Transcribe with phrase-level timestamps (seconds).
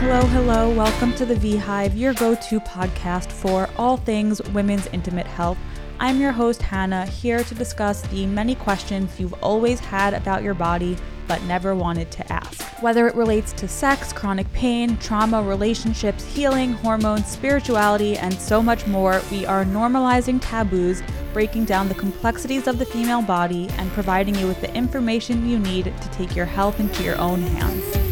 [0.00, 0.70] Hello, hello.
[0.70, 5.58] Welcome to the V Hive, your go to podcast for all things women's intimate health.
[5.98, 10.54] I'm your host, Hannah, here to discuss the many questions you've always had about your
[10.54, 10.96] body
[11.28, 12.62] but never wanted to ask.
[12.82, 18.86] Whether it relates to sex, chronic pain, trauma, relationships, healing, hormones, spirituality, and so much
[18.86, 21.02] more, we are normalizing taboos,
[21.34, 25.58] breaking down the complexities of the female body, and providing you with the information you
[25.58, 28.09] need to take your health into your own hands.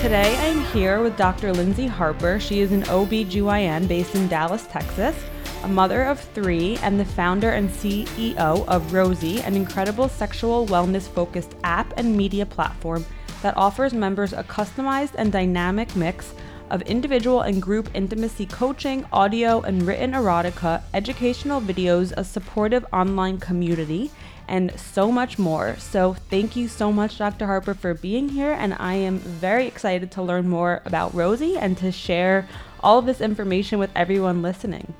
[0.00, 1.52] Today I am here with Dr.
[1.52, 2.38] Lyndsey Harper.
[2.38, 5.16] She is an OB/GYN based in Dallas, Texas,
[5.64, 11.08] a mother of three, and the founder and CEO of Rosy, an incredible sexual wellness
[11.08, 13.04] focused app and media platform
[13.42, 16.32] that offers members a customized and dynamic mix
[16.70, 23.38] of individual and group intimacy coaching, audio and written erotica, educational videos, a supportive online
[23.38, 24.12] community,
[24.48, 25.76] and so much more.
[25.76, 27.46] So, thank you so much, Dr.
[27.46, 28.52] Harper, for being here.
[28.52, 32.48] And I am very excited to learn more about Rosy and to share
[32.80, 34.94] all of this information with everyone listening.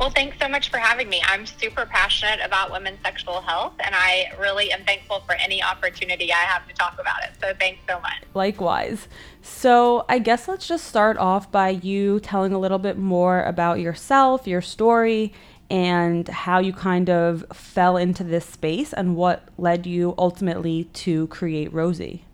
[0.00, 1.22] Well, thanks so much for having me.
[1.24, 6.32] I'm super passionate about women's sexual health, and I really am thankful for any opportunity
[6.32, 7.30] I have to talk about it.
[7.40, 8.22] So, thanks so much.
[8.34, 9.06] Likewise.
[9.40, 13.78] So, I guess let's just start off by you telling a little bit more about
[13.78, 15.32] yourself, your story,
[15.74, 21.26] and how you kind of fell into this space and what led you ultimately to
[21.26, 22.24] create Rosy.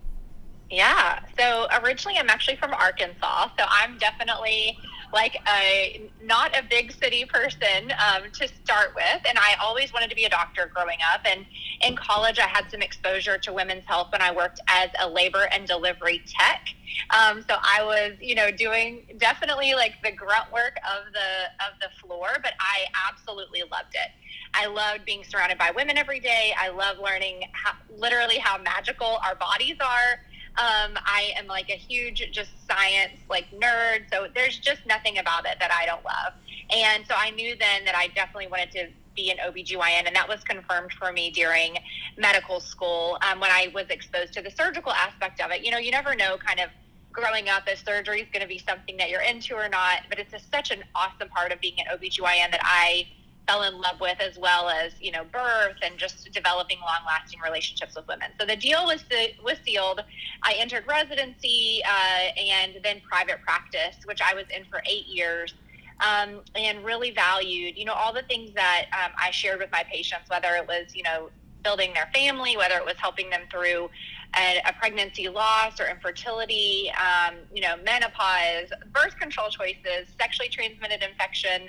[0.71, 1.21] Yeah.
[1.39, 3.49] So, originally, I'm actually from Arkansas.
[3.59, 4.79] So, I'm definitely
[5.13, 10.11] like a not a big city person um, to start with, and I always wanted
[10.11, 11.21] to be a doctor growing up.
[11.25, 11.45] And
[11.83, 15.49] in college, I had some exposure to women's health when I worked as a labor
[15.53, 16.69] and delivery tech.
[17.11, 21.79] Um, so I was, you know, doing definitely like the grunt work of the of
[21.81, 24.11] the floor, but I absolutely loved it.
[24.55, 26.53] I loved being surrounded by women every day.
[26.59, 30.21] I love learning how, literally how magical our bodies are.
[30.59, 35.47] Um, I am like a huge just science like nerd, so there's just nothing about
[35.47, 36.33] it that I don't love.
[36.75, 40.29] And so I knew then that I definitely wanted to be an OB/GYN, and that
[40.29, 41.77] was confirmed for me during
[42.17, 45.65] medical school um, when I was exposed to the surgical aspect of it.
[45.65, 46.71] You know, you never know kind of
[47.13, 50.19] growing up if surgery is going to be something that you're into or not, but
[50.19, 53.07] it's a, such an awesome part of being an OB/GYN that I
[53.51, 57.41] fell in love with, as well as you know birth and just developing long lasting
[57.41, 58.31] relationships with women.
[58.39, 59.05] So the deal was
[59.43, 60.03] was sealed.
[60.43, 65.55] I entered residency uh, and then private practice, which I was in for eight years.
[66.01, 69.85] Um, and really valued, you know, all the things that um, I shared with my
[69.85, 71.29] patients, whether it was, you know,
[71.63, 73.91] building their family, whether it was helping them through
[74.35, 81.03] a, a pregnancy loss or infertility, um, you know, menopause, birth control choices, sexually transmitted
[81.03, 81.69] infection,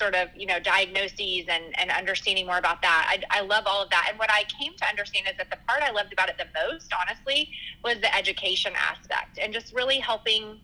[0.00, 3.02] sort of you know diagnoses and, and understanding more about that.
[3.12, 4.06] I, I love all of that.
[4.08, 6.46] And what i came to understand is that the part i loved about it the
[6.66, 7.50] most honestly
[7.84, 10.60] was the education aspect and just really helping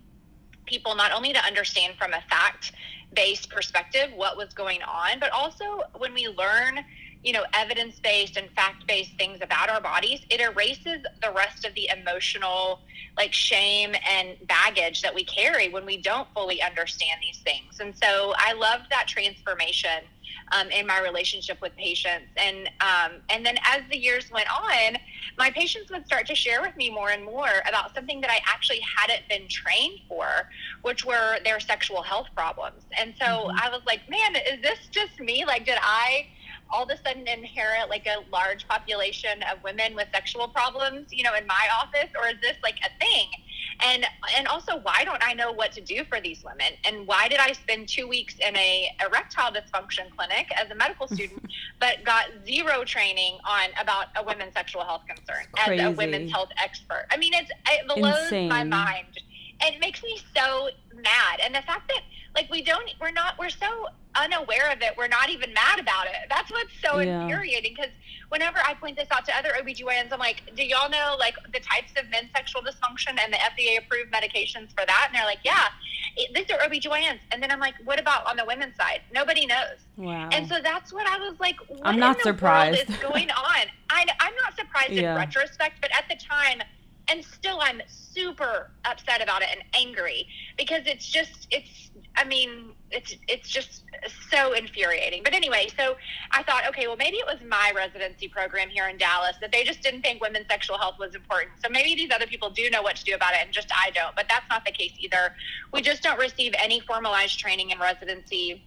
[0.65, 2.73] people not only to understand from a fact
[3.15, 5.65] based perspective what was going on but also
[5.99, 6.81] when we learn
[7.22, 11.65] you know, evidence based and fact based things about our bodies, it erases the rest
[11.65, 12.81] of the emotional,
[13.16, 17.81] like shame and baggage that we carry when we don't fully understand these things.
[17.81, 20.04] And so I loved that transformation
[20.53, 22.28] um, in my relationship with patients.
[22.37, 24.97] And um, and then as the years went on,
[25.38, 28.41] my patients would start to share with me more and more about something that I
[28.47, 30.27] actually hadn't been trained for,
[30.83, 32.83] which were their sexual health problems.
[32.98, 33.59] And so mm-hmm.
[33.60, 35.44] I was like, man, is this just me?
[35.44, 36.27] Like, did I?
[36.71, 41.22] All of a sudden inherit like a large population of women with sexual problems, you
[41.22, 43.28] know, in my office, or is this like a thing?
[43.81, 44.06] And
[44.37, 46.72] and also, why don't I know what to do for these women?
[46.84, 51.06] And why did I spend two weeks in a erectile dysfunction clinic as a medical
[51.09, 51.44] student,
[51.81, 56.50] but got zero training on about a women's sexual health concern as a women's health
[56.62, 57.06] expert?
[57.10, 58.48] I mean, it's it blows Insane.
[58.48, 59.21] my mind.
[59.62, 62.03] And it makes me so mad, and the fact that
[62.37, 66.06] like we don't we're not we're so unaware of it we're not even mad about
[66.06, 66.28] it.
[66.28, 67.22] That's what's so yeah.
[67.22, 67.93] infuriating because
[68.28, 71.61] whenever i point this out to other obgyns i'm like do y'all know like the
[71.61, 75.09] types of men's sexual dysfunction and the fda approved medications for that?
[75.09, 75.69] And they're like yeah
[76.16, 79.01] it, these are obgyns and then i'm like what about on the women's side?
[79.13, 79.78] Nobody knows.
[79.97, 80.28] Wow.
[80.33, 82.91] And so that's what i was like what i'm not surprised.
[82.91, 83.66] is going on?
[83.91, 85.13] I, i'm not surprised yeah.
[85.13, 86.63] in retrospect but at the time
[87.09, 90.27] and still i'm super upset about it and angry
[90.57, 93.83] because it's just it's i mean it's it's just
[94.31, 95.23] so infuriating.
[95.25, 95.97] But anyway so
[96.33, 99.65] i thought okay well maybe it was my residency program here in dallas that they
[99.65, 101.53] just didn't think women's sexual health was important.
[101.65, 103.91] So maybe these other people do know what to do about it and just i
[103.91, 104.15] don't.
[104.15, 105.35] But that's not the case either.
[105.73, 108.63] We just don't receive any formalized training in residency.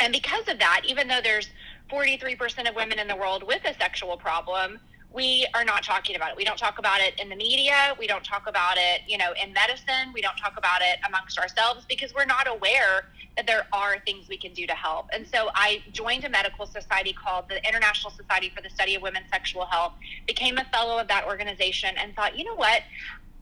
[0.00, 1.48] And because of that even though there's
[1.90, 4.80] 43% of women in the world with a sexual problem
[5.14, 6.36] we are not talking about it.
[6.36, 7.94] We don't talk about it in the media.
[7.98, 10.12] We don't talk about it, you know, in medicine.
[10.12, 13.06] We don't talk about it amongst ourselves because we're not aware
[13.36, 15.06] that there are things we can do to help.
[15.12, 19.02] And so I joined a medical society called the International Society for the Study of
[19.02, 19.92] Women's Sexual Health,
[20.26, 22.82] became a fellow of that organization, and thought, you know what?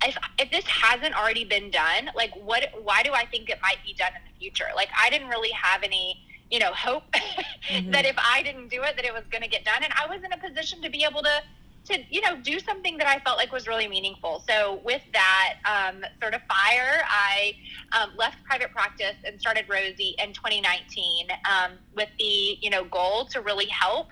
[0.04, 3.78] If, if this hasn't already been done, like what, why do I think it might
[3.84, 4.66] be done in the future?
[4.76, 7.92] Like I didn't really have any, you know, hope mm-hmm.
[7.92, 9.82] that if I didn't do it, that it was going to get done.
[9.82, 11.42] And I was in a position to be able to
[11.84, 14.44] to you know do something that I felt like was really meaningful.
[14.48, 17.54] So with that um, sort of fire, I
[17.92, 23.26] um, left private practice and started Rosy in 2019 um, with the you know goal
[23.26, 24.08] to really help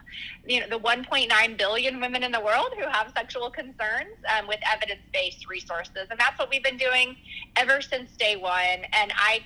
[0.46, 4.58] you know the 1.9 billion women in the world who have sexual concerns um, with
[4.72, 7.16] evidence-based resources, and that's what we've been doing
[7.56, 8.84] ever since day one.
[8.92, 9.42] And I,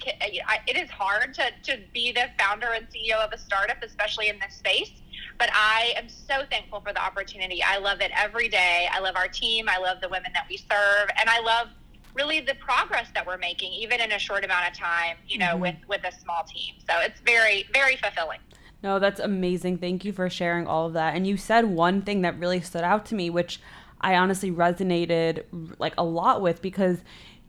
[0.46, 4.28] I it is hard to to be the founder and CEO of a startup, especially
[4.28, 4.92] in this space
[5.38, 7.62] but I am so thankful for the opportunity.
[7.62, 8.88] I love it every day.
[8.90, 9.68] I love our team.
[9.68, 11.68] I love the women that we serve, and I love
[12.14, 15.16] really the progress that we're making, even in a short amount of time.
[15.26, 15.60] You know, mm-hmm.
[15.60, 16.74] with with a small team.
[16.88, 18.40] So it's very very fulfilling.
[18.82, 19.78] No, that's amazing.
[19.78, 21.16] Thank you for sharing all of that.
[21.16, 23.58] And you said one thing that really stood out to me, which
[24.02, 25.44] I honestly resonated
[25.78, 26.98] like a lot with because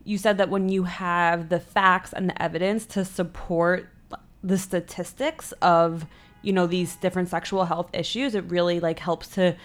[0.02, 3.90] you said that when you have the facts and the evidence to support
[4.42, 6.06] the statistics of
[6.46, 9.56] you know these different sexual health issues it really like helps to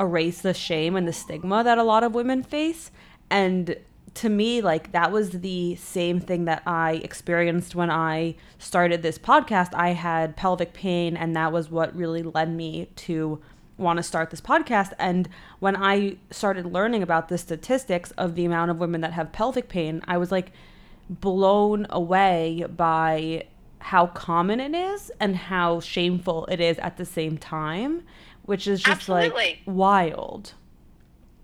[0.00, 2.90] erase the shame and the stigma that a lot of women face.
[3.30, 3.76] And
[4.14, 9.18] to me like that was the same thing that i experienced when i started this
[9.18, 9.74] podcast.
[9.74, 13.40] I had pelvic pain and that was what really led me to
[13.76, 14.92] want to start this podcast.
[15.00, 15.28] And
[15.58, 19.68] when i started learning about the statistics of the amount of women that have pelvic
[19.68, 20.52] pain i was like
[21.10, 23.44] blown away by
[23.84, 28.02] how common it is and how shameful it is at the same time,
[28.46, 29.30] which is just Absolutely.
[29.30, 30.54] like wild.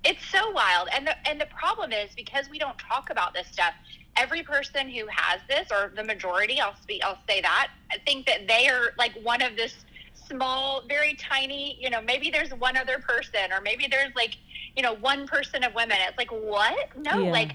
[0.04, 0.88] It's so wild.
[0.96, 3.74] And the and the problem is because we don't talk about this stuff,
[4.16, 8.24] every person who has this or the majority, I'll speak I'll say that, I think
[8.24, 9.74] that they are like one of this
[10.14, 14.38] small, very tiny, you know, maybe there's one other person or maybe there's like,
[14.76, 15.98] you know, one person of women.
[16.08, 16.88] It's like, what?
[16.96, 17.32] No, yeah.
[17.32, 17.52] like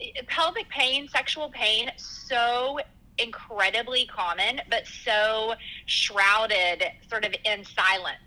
[0.00, 2.78] eh, pelvic pain, sexual pain, so
[3.18, 5.54] incredibly common, but so
[5.86, 8.18] shrouded sort of in silence.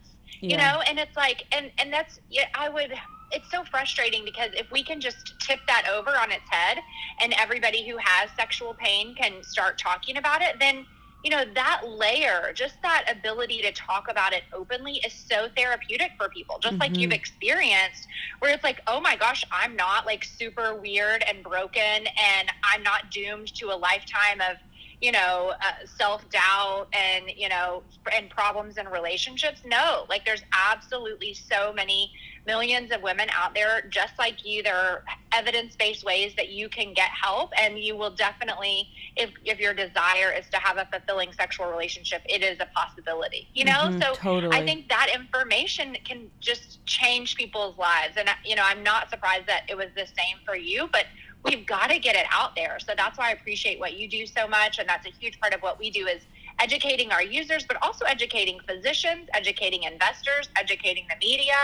[0.41, 0.49] Yeah.
[0.49, 2.93] You know, and it's like, and and that's yeah, I would.
[3.33, 6.79] It's so frustrating because if we can just tip that over on its head,
[7.21, 10.85] and everybody who has sexual pain can start talking about it, then
[11.23, 16.11] you know that layer just that ability to talk about it openly is so therapeutic
[16.17, 16.81] for people just mm-hmm.
[16.81, 18.07] like you've experienced
[18.39, 22.81] where it's like oh my gosh i'm not like super weird and broken and i'm
[22.83, 24.57] not doomed to a lifetime of
[25.01, 27.83] you know, uh, self doubt and, you know,
[28.13, 29.62] and problems in relationships.
[29.65, 32.12] No, like there's absolutely so many
[32.45, 34.63] millions of women out there just like you.
[34.63, 35.03] There are
[35.33, 39.74] evidence based ways that you can get help, and you will definitely, if, if your
[39.74, 43.71] desire is to have a fulfilling sexual relationship, it is a possibility, you know?
[43.71, 44.56] Mm-hmm, so totally.
[44.56, 48.18] I think that information can just change people's lives.
[48.18, 51.06] And, you know, I'm not surprised that it was the same for you, but
[51.43, 52.77] we've got to get it out there.
[52.79, 54.79] So that's why I appreciate what you do so much.
[54.79, 56.21] And that's a huge part of what we do is
[56.59, 61.55] educating our users, but also educating physicians, educating investors, educating the media,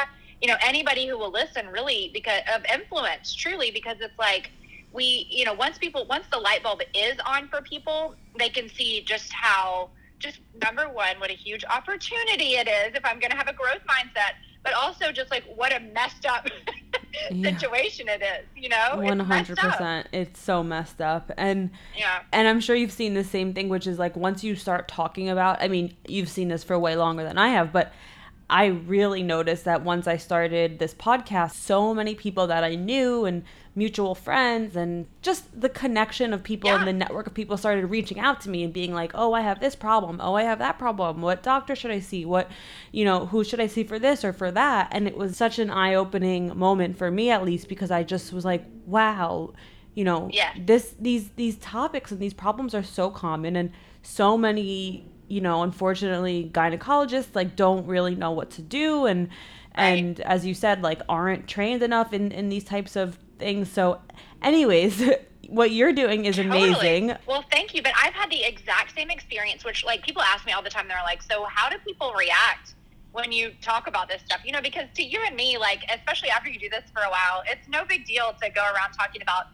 [0.41, 4.51] you know, anybody who will listen really because of influence, truly, because it's like,
[4.93, 8.69] we, you know, once people, once the light bulb is on for people, they can
[8.69, 13.31] see just how, just number one, what a huge opportunity it is if I'm going
[13.31, 14.33] to have a growth mindset,
[14.67, 16.49] but also just like what a messed up
[17.29, 18.95] situation it is, you know?
[18.95, 20.07] One hundred percent.
[20.11, 21.31] It's so messed up.
[21.37, 22.19] And yeah.
[22.33, 25.29] And I'm sure you've seen the same thing, which is like once you start talking
[25.29, 27.93] about I mean, you've seen this for way longer than I have, but
[28.49, 33.25] I really noticed that once I started this podcast, so many people that I knew
[33.25, 33.43] and
[33.75, 36.77] mutual friends and just the connection of people yeah.
[36.77, 39.41] and the network of people started reaching out to me and being like, "Oh, I
[39.41, 40.21] have this problem.
[40.21, 41.21] Oh, I have that problem.
[41.21, 42.23] What doctor should I see?
[42.23, 42.49] What,
[42.91, 45.59] you know, who should I see for this or for that?" And it was such
[45.59, 49.53] an eye-opening moment for me at least because I just was like, "Wow,
[49.93, 50.53] you know, yeah.
[50.57, 53.71] this these these topics and these problems are so common and
[54.03, 59.29] so many you know, unfortunately, gynecologists like don't really know what to do, and
[59.77, 59.83] right.
[59.83, 63.71] and as you said, like aren't trained enough in in these types of things.
[63.71, 64.01] So,
[64.41, 65.09] anyways.
[65.49, 66.71] what you're doing is totally.
[66.71, 67.15] amazing.
[67.25, 67.81] Well, thank you.
[67.81, 70.89] But I've had the exact same experience, which like people ask me all the time.
[70.89, 72.75] They're like, "So, how do people react
[73.13, 76.29] when you talk about this stuff?" You know, because to you and me, like especially
[76.29, 79.21] after you do this for a while, it's no big deal to go around talking
[79.21, 79.47] about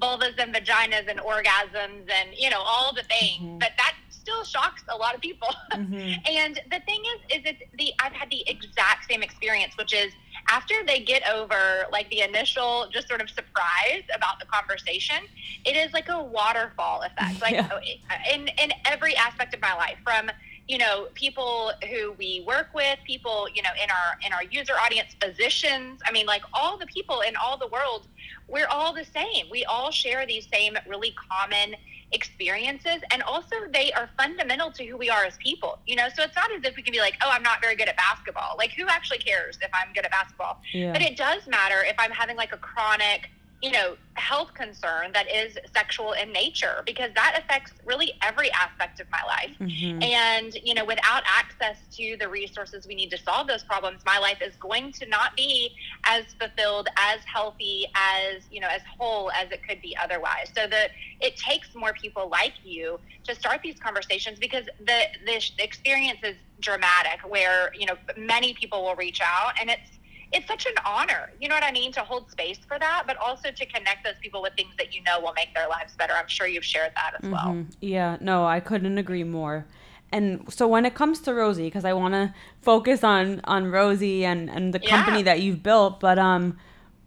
[0.00, 3.42] vulvas and vaginas and orgasms and you know all the things.
[3.42, 3.58] Mm-hmm.
[3.58, 3.94] But that
[4.26, 5.48] still shocks a lot of people.
[5.76, 6.14] Mm-hmm.
[6.26, 10.12] and the thing is, is it's the I've had the exact same experience, which is
[10.48, 15.16] after they get over like the initial just sort of surprise about the conversation,
[15.66, 17.40] it is like a waterfall effect.
[17.42, 17.68] Like yeah.
[18.32, 20.30] in in every aspect of my life, from
[20.66, 24.72] you know people who we work with people you know in our in our user
[24.84, 28.08] audience physicians i mean like all the people in all the world
[28.48, 31.76] we're all the same we all share these same really common
[32.12, 36.08] experiences and also they are fundamental to who we are as people you know?
[36.14, 37.96] So it's not as if we can be like oh i'm not very good at
[37.96, 38.54] basketball.
[38.58, 40.60] Like who actually cares if i'm good at basketball?
[40.72, 40.92] Yeah.
[40.92, 43.30] but it does matter if i'm having like a chronic
[43.62, 49.00] you know, health concern that is sexual in nature because that affects really every aspect
[49.00, 49.54] of my life.
[49.60, 50.02] Mm-hmm.
[50.02, 54.18] And, you know, without access to the resources we need to solve those problems, my
[54.18, 59.30] life is going to not be as fulfilled, as healthy, as, you know, as whole
[59.32, 60.50] as it could be otherwise.
[60.54, 65.40] So that it takes more people like you to start these conversations because the the
[65.58, 69.90] experience is dramatic where, you know, many people will reach out and it's
[70.32, 73.16] it's such an honor, you know what I mean, to hold space for that, but
[73.18, 76.12] also to connect those people with things that you know will make their lives better.
[76.14, 77.32] I'm sure you've shared that as mm-hmm.
[77.32, 77.66] well.
[77.80, 79.66] Yeah, no, I couldn't agree more.
[80.12, 84.24] And so when it comes to Rosy, because I want to focus on on Rosy
[84.24, 85.24] and and the company yeah.
[85.24, 86.58] that you've built, but um,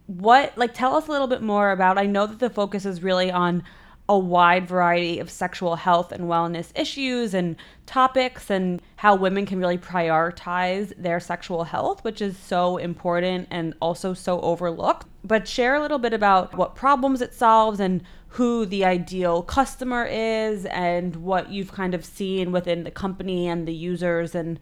[0.07, 1.97] what like tell us a little bit more about?
[1.97, 3.63] I know that the focus is really on
[4.09, 9.59] a wide variety of sexual health and wellness issues and topics and how women can
[9.59, 15.05] really prioritize their sexual health, which is so important and also so overlooked.
[15.23, 20.05] But share a little bit about what problems it solves and who the ideal customer
[20.05, 24.59] is and what you've kind of seen within the company and the users and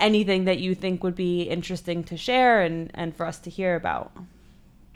[0.00, 3.76] anything that you think would be interesting to share and, and for us to hear
[3.76, 4.12] about.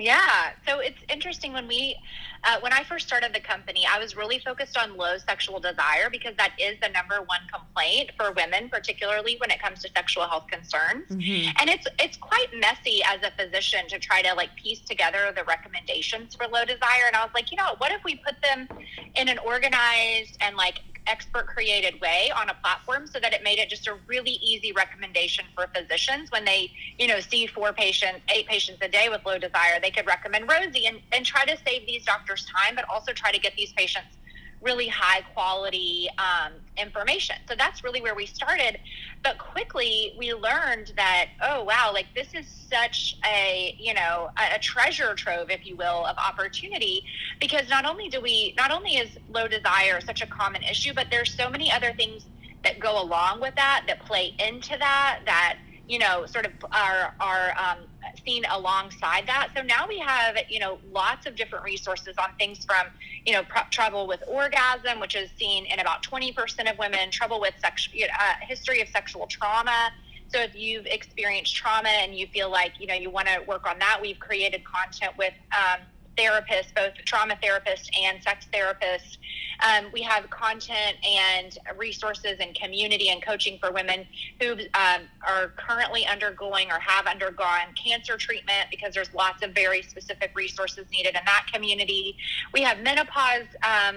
[0.02, 1.94] Yeah, so it's interesting when we,
[2.42, 6.10] uh, when I first started the company, I was really focused on low sexual desire
[6.10, 10.24] because that is the number one complaint for women, particularly when it comes to sexual
[10.24, 11.06] health concerns.
[11.08, 11.56] Mm-hmm.
[11.60, 15.44] And it's it's quite messy as a physician to try to like piece together the
[15.44, 17.06] recommendations for low desire.
[17.06, 18.68] And I was like, you know, what if we put them
[19.14, 23.58] in an organized and like expert created way on a platform so that it made
[23.58, 28.20] it just a really easy recommendation for physicians when they, you know, see four patients,
[28.34, 31.56] eight patients a day with low desire, they could recommend Rosy and, and try to
[31.66, 34.16] save these doctors time, but also try to get these patients
[34.62, 37.36] really high quality um, information.
[37.48, 38.78] So that's really where we started.
[39.22, 44.56] But quickly we learned that, oh, wow, like this is such a, you know, a,
[44.56, 47.04] a treasure trove, if you will, of opportunity
[47.40, 51.08] because not only do we, not only is low desire such a common issue, but
[51.10, 52.26] there's so many other things
[52.62, 55.58] that go along with that, that play into that, that,
[55.88, 57.78] you know, sort of are, are um,
[58.24, 59.50] seen alongside that.
[59.54, 62.86] So now we have, you know, lots of different resources on things from,
[63.24, 67.40] you know, pr- trouble with orgasm, which is seen in about 20% of women, trouble
[67.40, 69.90] with sexual, uh, history of sexual trauma.
[70.28, 73.66] So if you've experienced trauma and you feel like, you know, you want to work
[73.68, 75.80] on that, we've created content with um,
[76.16, 79.18] therapists, both trauma therapists and sex therapists.
[79.60, 84.06] Um, we have content and resources and community and coaching for women
[84.40, 89.82] who um, are currently undergoing or have undergone cancer treatment because there's lots of very
[89.82, 92.16] specific resources needed in that community.
[92.52, 93.96] We have menopause um,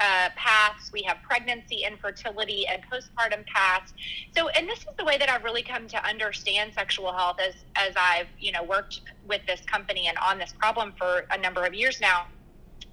[0.00, 3.92] uh, paths, we have pregnancy, infertility, and postpartum paths.
[4.36, 7.54] So, and this is the way that I've really come to understand sexual health as
[7.74, 11.64] as I've you know worked with this company and on this problem for a number
[11.64, 12.26] of years now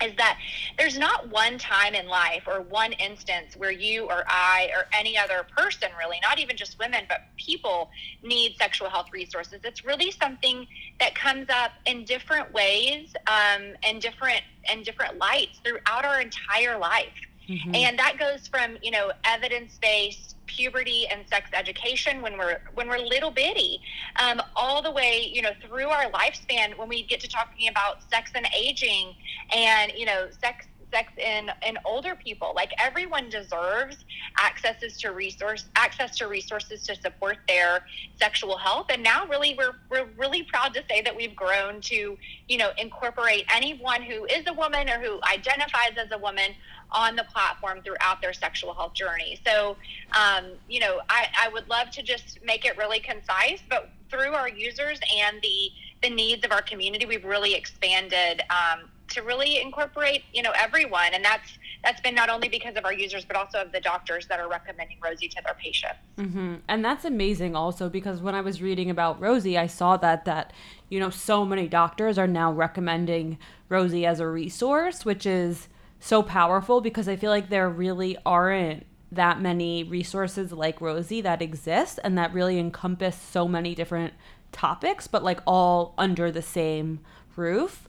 [0.03, 0.37] is that
[0.77, 5.17] there's not one time in life or one instance where you or I or any
[5.17, 7.89] other person really, not even just women, but people
[8.21, 9.61] need sexual health resources.
[9.63, 10.67] It's really something
[10.99, 16.77] that comes up in different ways um, and different and different lights throughout our entire
[16.77, 17.13] life.
[17.47, 17.75] Mm-hmm.
[17.75, 22.97] And that goes from, you know, evidence-based puberty and sex education when we're when we're
[22.97, 23.79] little bitty
[24.17, 28.03] um, all the way you know through our lifespan when we get to talking about
[28.11, 29.13] sex and aging
[29.55, 33.97] and you know sex sex in in older people like everyone deserves
[34.43, 37.85] accesses to resource access to resources to support their
[38.19, 42.17] sexual health and now really we're we're really proud to say that we've grown to
[42.47, 46.51] you know incorporate anyone who is a woman or who identifies as a woman
[46.93, 49.39] on the platform throughout their sexual health journey.
[49.45, 49.75] So,
[50.11, 54.33] um, you know, I, I would love to just make it really concise, but through
[54.33, 55.71] our users and the
[56.03, 61.13] the needs of our community, we've really expanded um, to really incorporate, you know, everyone,
[61.13, 64.25] and that's that's been not only because of our users, but also of the doctors
[64.27, 65.99] that are recommending Rosy to their patients.
[66.17, 66.55] Mm-hmm.
[66.69, 70.53] And that's amazing, also because when I was reading about Rosy, I saw that that
[70.89, 73.37] you know so many doctors are now recommending
[73.69, 75.67] Rosy as a resource, which is
[75.99, 81.41] so powerful because I feel like there really aren't that many resources like Rosy that
[81.41, 84.13] exist and that really encompass so many different
[84.51, 86.99] topics, but like all under the same
[87.35, 87.87] roof.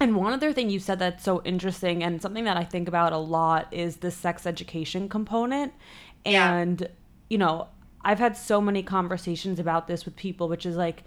[0.00, 3.12] And one other thing you said that's so interesting and something that I think about
[3.12, 5.72] a lot is the sex education component.
[6.24, 6.54] Yeah.
[6.54, 6.88] And,
[7.30, 7.68] you know,
[8.04, 11.04] I've had so many conversations about this with people, which is like,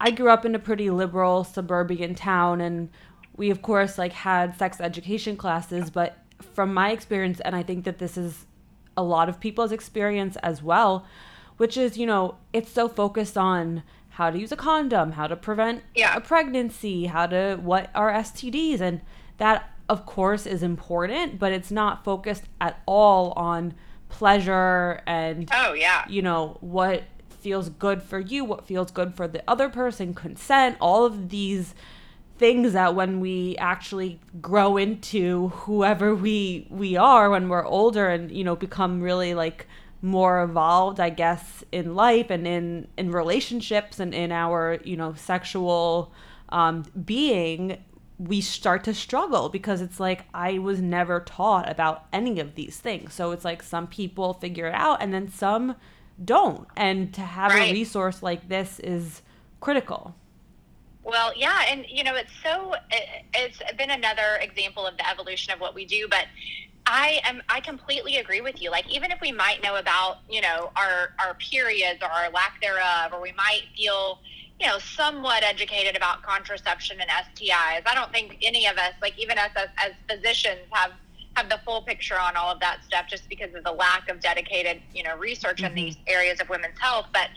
[0.00, 2.90] I grew up in a pretty liberal suburban town and
[3.36, 6.18] we of course like had sex education classes, but
[6.52, 8.46] from my experience and I think that this is
[8.96, 11.06] a lot of people's experience as well,
[11.56, 13.82] which is, you know, it's so focused on
[14.18, 16.16] how to use a condom, how to prevent Yeah.
[16.16, 19.00] a pregnancy, how to what are STDs and
[19.38, 23.74] that of course is important, but it's not focused at all on
[24.08, 26.04] pleasure and Oh yeah.
[26.08, 30.76] you know what feels good for you what feels good for the other person consent
[30.80, 31.72] all of these
[32.36, 38.32] things that when we actually grow into whoever we we are when we're older and
[38.32, 39.68] you know become really like
[40.00, 45.12] more evolved i guess in life and in in relationships and in our you know
[45.14, 46.12] sexual
[46.50, 47.76] um being
[48.18, 52.76] we start to struggle because it's like I was never taught about any of these
[52.78, 53.14] things.
[53.14, 55.76] So it's like some people figure it out and then some
[56.24, 56.66] don't.
[56.76, 57.70] And to have Right.
[57.70, 59.22] a resource like this is
[59.60, 60.16] critical.
[61.04, 65.52] Well, yeah, and you know, it's so it, it's been another example of the evolution
[65.52, 66.26] of what we do, but
[66.86, 68.70] I am I completely agree with you.
[68.70, 72.60] Like even if we might know about, you know, our our periods or our lack
[72.60, 74.20] thereof or we might feel
[74.60, 77.82] you know, somewhat educated about contraception and STIs.
[77.86, 80.92] I don't think any of us, like even us as, as physicians, have
[81.38, 84.18] have the full picture on all of that stuff just because of the lack of
[84.20, 85.74] dedicated, you know, research in Mhm.
[85.76, 87.06] these areas of women's health.
[87.12, 87.30] But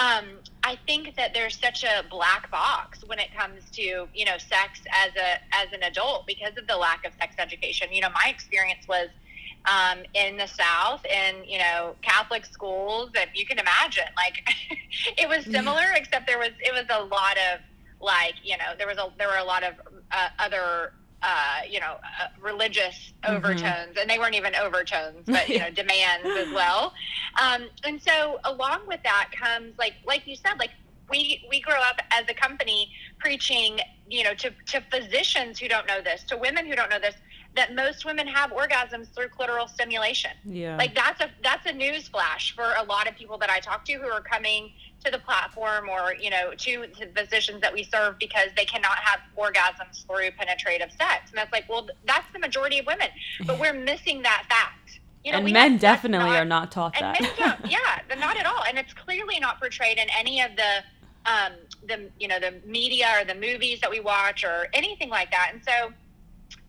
[0.00, 4.38] um, I think that there's such a black box when it comes to, you know,
[4.38, 7.92] sex as a as an adult because of the lack of sex education.
[7.92, 9.08] You know, my experience was
[9.66, 14.08] um, in the South in, you know, Catholic schools that you can imagine.
[14.16, 14.48] Like
[15.18, 17.60] it was similar, except there was it was a lot of
[18.00, 19.74] like, you know, there was a there were a lot of
[20.10, 23.36] uh, other uh, you know, uh, religious Mhm.
[23.36, 26.92] overtones, and they weren't even overtones, but you know, demands as well.
[27.40, 30.70] Um, and so, along with that comes like, like you said, like
[31.08, 35.86] we we grow up as a company preaching, you know, to to physicians who don't
[35.86, 37.14] know this, to women who don't know this,
[37.54, 40.76] that most women have orgasms through clitoral stimulation Yeah.
[40.78, 43.84] like that's a that's a news flash for a lot of people that I talk
[43.84, 44.72] to who are coming
[45.04, 48.64] to the platform or you know to, to the physicians that we serve because they
[48.64, 51.30] cannot have orgasms through penetrative sex.
[51.30, 53.08] And that's like well that's the majority of women
[53.46, 55.00] but we're missing that fact.
[55.24, 57.60] You know and men definitely not- are not taught and that.
[57.68, 58.64] yeah not at all.
[58.66, 60.72] And it's clearly not portrayed in any of the
[61.26, 61.52] um
[61.86, 65.50] the you know the media or the movies that we watch or anything like that.
[65.52, 65.92] And so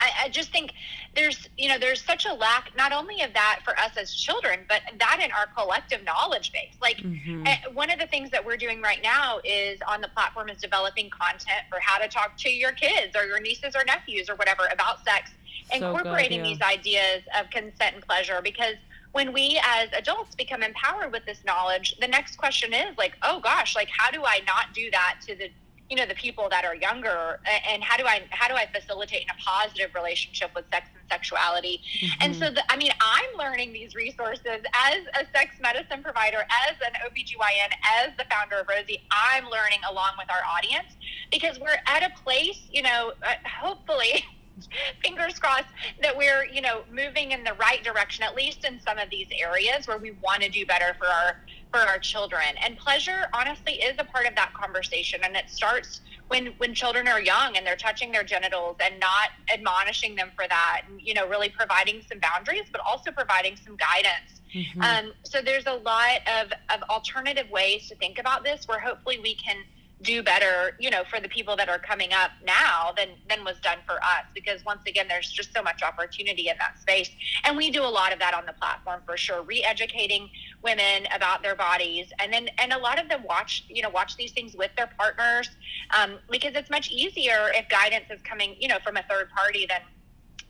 [0.01, 0.73] I, I just think
[1.15, 4.61] there's you know there's such a lack not only of that for us as children
[4.67, 7.47] but that in our collective knowledge base like Mhm.
[7.47, 10.59] uh, one of the things that we're doing right now is on the platform is
[10.61, 14.35] developing content for how to talk to your kids or your nieces or nephews or
[14.35, 15.31] whatever about sex
[15.71, 16.49] So good, incorporating yeah.
[16.49, 18.75] these ideas of consent and pleasure because
[19.11, 23.39] when we as adults become empowered with this knowledge the next question is like oh
[23.39, 25.49] gosh like how do i not do that to the
[25.89, 29.21] you know the people that are younger and how do i how do i facilitate
[29.23, 31.81] in a positive relationship with sex and sexuality
[32.21, 32.39] and Mhm.
[32.39, 36.93] so, the, I mean, I'm learning these resources as a sex medicine provider, as an
[37.05, 39.01] OBGYN, as the founder of Rosy.
[39.11, 40.93] I'm learning along with our audience
[41.31, 44.25] because we're at a place, you know, uh, hopefully,
[45.03, 45.67] fingers crossed,
[46.01, 49.27] that we're, you know, moving in the right direction, at least in some of these
[49.37, 51.41] areas where we want to do better for our
[51.73, 52.43] for our children.
[52.63, 55.21] And pleasure, honestly, is a part of that conversation.
[55.23, 59.29] And it starts when when children are young and they're touching their genitals and not
[59.51, 63.75] admonishing them for that and you know really providing some boundaries but also providing some
[63.75, 64.83] guidance Mhm.
[64.83, 69.19] um, so there's a lot of, of alternative ways to think about this where hopefully
[69.19, 69.57] we can
[70.03, 73.59] do better you know for the people that are coming up now than than was
[73.61, 77.09] done for us because once again there's just so much opportunity in that space.
[77.43, 80.29] And we do a lot of that on the platform for sure re-educating
[80.63, 84.15] women about their bodies and then and a lot of them watch you know watch
[84.17, 85.49] these things with their partners
[85.97, 89.65] um, because it's much easier if guidance is coming you know from a third party
[89.67, 89.81] than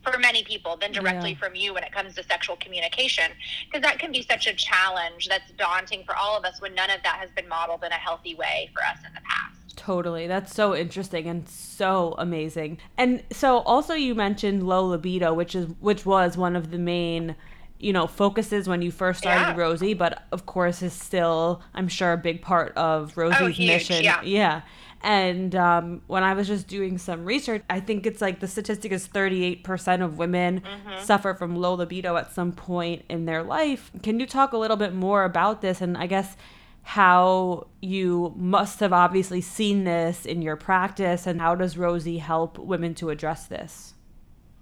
[0.04, 1.38] for many people than directly Yeah.
[1.38, 3.32] from you when it comes to sexual communication
[3.66, 6.90] because that can be such a challenge that's daunting for all of us when none
[6.90, 10.28] of that has been modeled in a healthy way for us in the past Totally.
[10.28, 12.78] That's so interesting and so amazing.
[12.96, 17.34] And so also you mentioned low libido, which is which was one of the main,
[17.80, 19.56] you know, focuses when you first started Yeah.
[19.56, 23.90] Rosy, but of course is still I'm sure a big part of Rosy's Oh, huge,
[23.90, 24.04] mission.
[24.04, 24.62] yeah.
[25.04, 28.90] And um, when I was just doing some research, I think it's like the statistic
[28.90, 31.04] is 38% of women Mm-hmm.
[31.04, 33.90] suffer from low libido at some point in their life.
[34.02, 36.36] Can you talk a little bit more about this and I guess
[36.82, 42.58] how you must have obviously seen this in your practice and how does Rosy help
[42.58, 43.94] women to address this?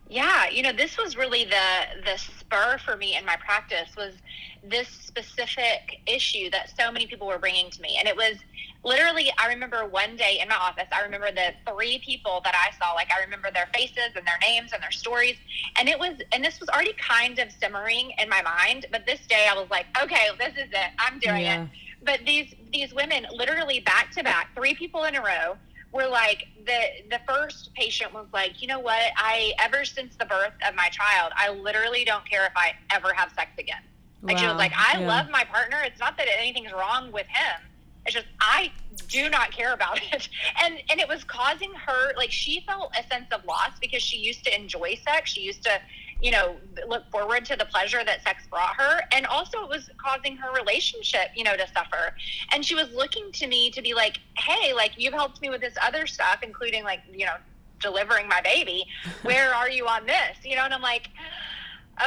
[0.08, 4.14] Yeah, you know, this was really the the spur for me in my practice was
[4.62, 7.96] this specific issue that so many people were bringing to me.
[7.98, 8.36] And it was
[8.84, 12.76] literally I remember one day in my office, I remember the three people that I
[12.76, 15.36] saw, like I remember their faces and their names and their stories.
[15.76, 19.20] And it was and this was already kind of simmering in my mind, but this
[19.28, 20.90] day I was like, okay, this is it.
[20.98, 21.64] I'm doing yeah.
[21.64, 21.68] it.
[22.04, 25.56] But these these women literally back to back, three people in a row
[25.92, 29.12] were like the the first patient was like, you know what?
[29.16, 33.12] I ever since the birth of my child, I literally don't care if I ever
[33.12, 33.82] have sex again.
[34.22, 34.42] Like wow.
[34.42, 35.06] she was like, I yeah.
[35.06, 35.78] love my partner.
[35.84, 37.60] It's not that anything's wrong with him.
[38.04, 38.72] It's just I
[39.08, 40.28] do not care about it.
[40.62, 44.18] And and it was causing her like she felt a sense of loss because she
[44.18, 45.32] used to enjoy sex.
[45.32, 45.80] She used to
[46.22, 49.00] you know, look forward to the pleasure that sex brought her.
[49.12, 52.14] And also, it was causing her relationship, you know, to suffer.
[52.54, 55.60] And she was looking to me to be like, hey, like, you've helped me with
[55.60, 57.34] this other stuff, including, like, you know,
[57.80, 58.86] delivering my baby.
[59.22, 60.38] Where are you on this?
[60.44, 61.08] You know, and I'm like,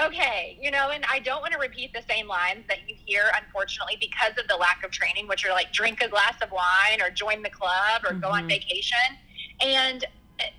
[0.06, 3.24] okay, you know, and I don't want to repeat the same lines that you hear,
[3.41, 7.02] unfortunately, because of the lack of training, which are like drink a glass of wine
[7.02, 8.21] or join the club or mm-hmm.
[8.21, 8.50] go on mm-hmm.
[8.50, 8.98] vacation.
[9.62, 10.06] And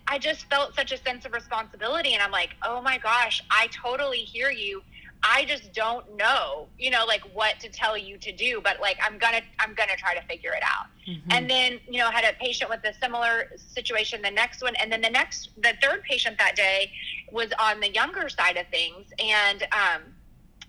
[0.08, 2.14] I just felt such a sense of responsibility.
[2.14, 4.82] And I'm like, oh my gosh, I totally hear you.
[5.22, 8.98] I just don't know, you know, like what to tell you to do, but like
[9.02, 10.86] I'm gonna I'm gonna try to figure it out.
[11.08, 11.32] Mm-hmm.
[11.32, 14.90] And then, you know, had a patient with a similar situation, the next one, and
[14.90, 16.92] then the next the third patient that day
[17.30, 19.06] was on the younger side of things.
[19.18, 20.02] And um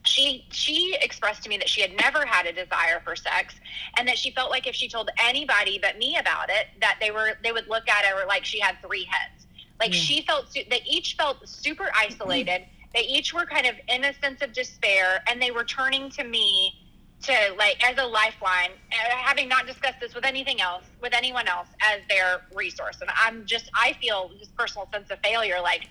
[0.07, 3.55] she she expressed to me that she had never had a desire for sex
[3.97, 7.11] and that she felt like if she told anybody but me about it that they
[7.11, 9.45] were they would look at her like she had three heads
[9.79, 9.99] like yeah.
[9.99, 14.41] she felt they each felt super isolated they each were kind of in a sense
[14.41, 16.73] of despair and they were turning to me
[17.23, 21.47] to like as a lifeline uh, having not discussed this with anything else with anyone
[21.47, 22.99] else as their resource.
[23.01, 25.89] And i'm just i feel this personal sense of failure like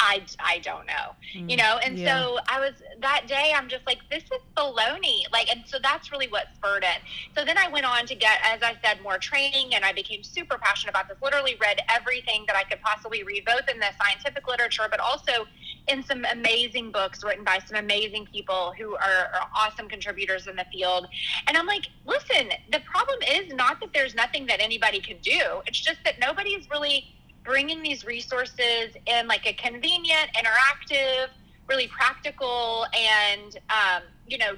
[0.00, 1.78] I, I don't know, mm, you know?
[1.84, 2.20] And yeah.
[2.20, 5.22] so I was, that day, I'm just like, this is baloney.
[5.32, 7.00] Like, and so that's really what spurred it.
[7.36, 10.22] So then I went on to get, as I said, more training and I became
[10.22, 13.88] super passionate about this, literally read everything that I could possibly read, both in the
[14.00, 15.46] scientific literature, but also
[15.88, 20.54] in some amazing books written by some amazing people who are, are awesome contributors in
[20.54, 21.08] the field.
[21.46, 25.62] And I'm like, listen, the problem is not that there's nothing that anybody could do.
[25.66, 27.14] It's just that nobody's really
[27.48, 31.28] bringing these resources in like a convenient, interactive,
[31.66, 34.52] really practical, and um, you know,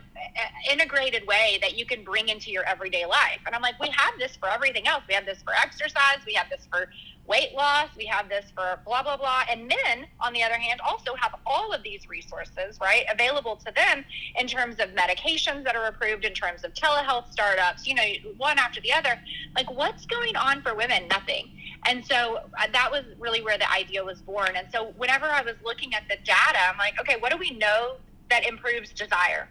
[0.71, 3.39] integrated way that you can bring into your everyday life.
[3.47, 5.05] And I'm like, we have this for everything else.
[5.09, 6.19] We have this for exercise.
[6.27, 6.91] We have this for
[7.29, 7.89] weight loss.
[7.97, 9.43] We have this for blah, blah, blah.
[9.49, 13.73] And men, on the other hand, also have all of these resources, right, available to
[13.73, 14.05] them
[14.37, 18.03] in terms of medications that are approved, in terms of telehealth startups, you know,
[18.37, 19.21] one after the other.
[19.55, 21.07] Like, what's going on for women?
[21.09, 21.51] Nothing.
[21.87, 24.51] And so uh, that was really where the idea was born.
[24.55, 27.51] And so whenever I was looking at the data, I'm like, okay, what do we
[27.53, 27.97] know
[28.29, 29.49] that improves desire?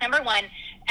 [0.00, 0.44] Number one,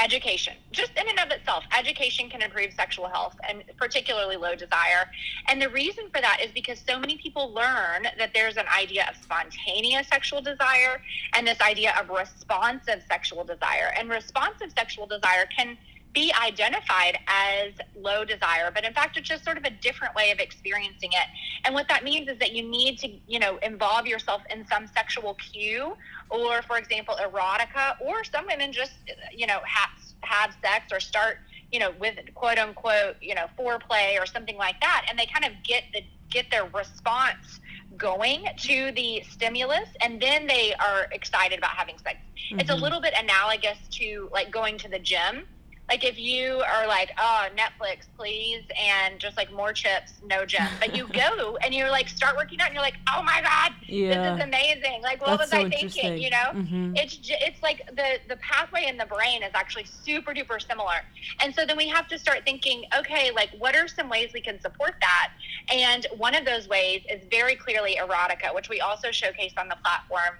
[0.03, 0.53] education.
[0.71, 5.09] Just in and of itself, education can improve sexual health and particularly low desire.
[5.47, 9.05] And the reason for that is because so many people learn that there's an idea
[9.09, 11.01] of spontaneous sexual desire
[11.33, 13.93] and this idea of responsive sexual desire.
[13.97, 15.77] And responsive sexual desire can
[16.15, 20.31] be identified as low desire, but in fact, it's just sort of a different way
[20.31, 21.27] of experiencing it.
[21.65, 24.87] And what that means is that you need to, you know, involve yourself in some
[24.87, 25.95] sexual cue,
[26.29, 28.93] or for example, erotica, or some women just,
[29.35, 29.89] you know, have
[30.21, 31.37] have sex or start,
[31.71, 35.45] you know, with quote unquote, you know, foreplay or something like that, and they kind
[35.45, 36.01] of get the
[36.31, 37.59] get their response
[37.97, 42.17] going to the stimulus and then they are excited about having sex.
[42.17, 42.59] Mm-hmm.
[42.59, 42.83] It's a mm-hmm.
[42.83, 45.45] little bit analogous to like going to the gym
[45.89, 50.65] like if you are like, oh, Netflix, please, and just like more chips, no gym.
[50.79, 53.73] But you go and you're like, start working out, and you're like, oh my god,
[53.87, 54.33] yeah.
[54.33, 55.01] this is amazing.
[55.03, 56.17] Like, what That's was so I thinking?
[56.17, 56.95] You know, mm-hmm.
[56.95, 61.03] it's it's like the the pathway in the brain is actually super duper similar.
[61.39, 64.41] And so then we have to start thinking, okay, like what are some ways we
[64.41, 65.31] can support that?
[65.71, 69.77] And one of those ways is very clearly erotica, which we also showcase on the
[69.83, 70.35] platform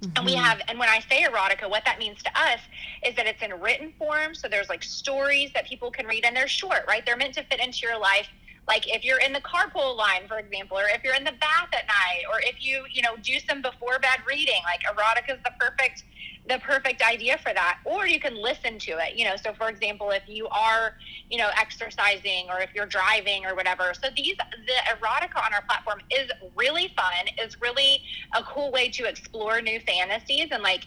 [0.00, 0.12] Mm-hmm.
[0.16, 0.44] And we mm-hmm.
[0.44, 2.60] have, and when I say erotica, what that means to us
[3.06, 4.34] is that it's in written form.
[4.34, 7.04] So there's like stories that people can read, and they're short, right?
[7.04, 8.28] They're meant to fit into your life.
[8.66, 11.68] Like if you're in the carpool line, for example, or if you're in the bath
[11.72, 15.42] at night, or if you, you know, do some before bed reading, like erotica is
[15.44, 16.04] the perfect
[16.46, 17.78] the perfect idea for that.
[17.84, 19.36] Or you can listen to it you know.
[19.36, 20.94] So for example if you are
[21.30, 23.92] you know exercising or if you're driving or whatever.
[23.94, 27.12] So these the erotica on our platform is really fun.
[27.42, 28.02] Is really
[28.34, 30.84] a cool way to explore new fantasies and like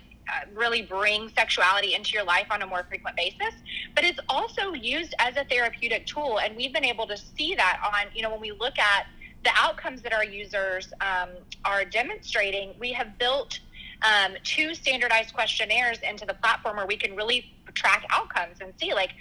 [0.53, 3.53] really bring sexuality into your life on a more frequent basis,
[3.95, 6.39] but it's also used as a therapeutic tool.
[6.39, 9.07] And we've been able to see that on, you know, when we look at
[9.43, 11.29] the outcomes that our users um,
[11.63, 13.59] are demonstrating, we have built
[14.01, 18.93] um, two standardized questionnaires into the platform where we can really track outcomes and see
[18.93, 19.11] like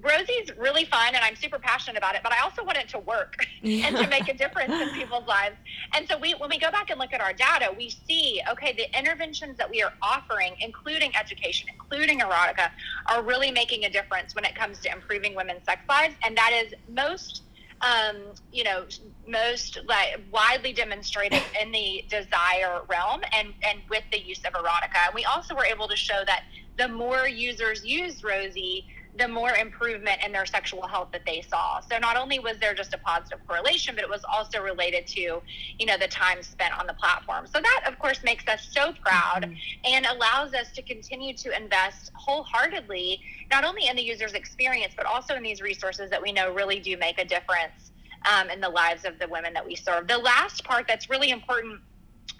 [0.00, 2.98] Rosy's really fun and I'm super passionate about it, but I also want it to
[3.00, 3.86] work yeah.
[3.88, 5.56] and to make a difference in people's lives.
[5.94, 8.72] And so we when we go back and look at our data, we see okay,
[8.72, 12.70] the interventions that we are offering, including education, including erotica,
[13.06, 16.14] are really making a difference when it comes to improving women's sex lives.
[16.24, 17.42] And that is most
[17.80, 18.16] um,
[18.52, 18.84] you know,
[19.28, 25.06] most like widely demonstrated in the desire realm and, and with the use of erotica.
[25.06, 26.44] And we also were able to show that
[26.78, 28.86] the more users use Rosy,
[29.18, 31.80] the more improvement in their sexual health that they saw.
[31.80, 35.40] So not only was there just a positive correlation, but it was also related to,
[35.78, 37.46] you know, the time spent on the platform.
[37.46, 39.54] So that of course makes us so proud mm-hmm.
[39.84, 45.06] and allows us to continue to invest wholeheartedly not only in the user's experience, but
[45.06, 47.92] also in these resources that we know really do make a difference
[48.30, 50.08] um, in the lives of the women that we serve.
[50.08, 51.80] The last part that's really important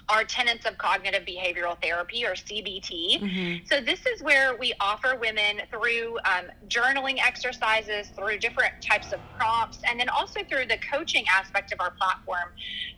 [0.09, 3.21] are tenets of cognitive behavioral therapy or CBT.
[3.21, 3.67] Mm-hmm.
[3.67, 9.21] So, this is where we offer women through um, journaling exercises, through different types of
[9.37, 12.51] prompts, and then also through the coaching aspect of our platform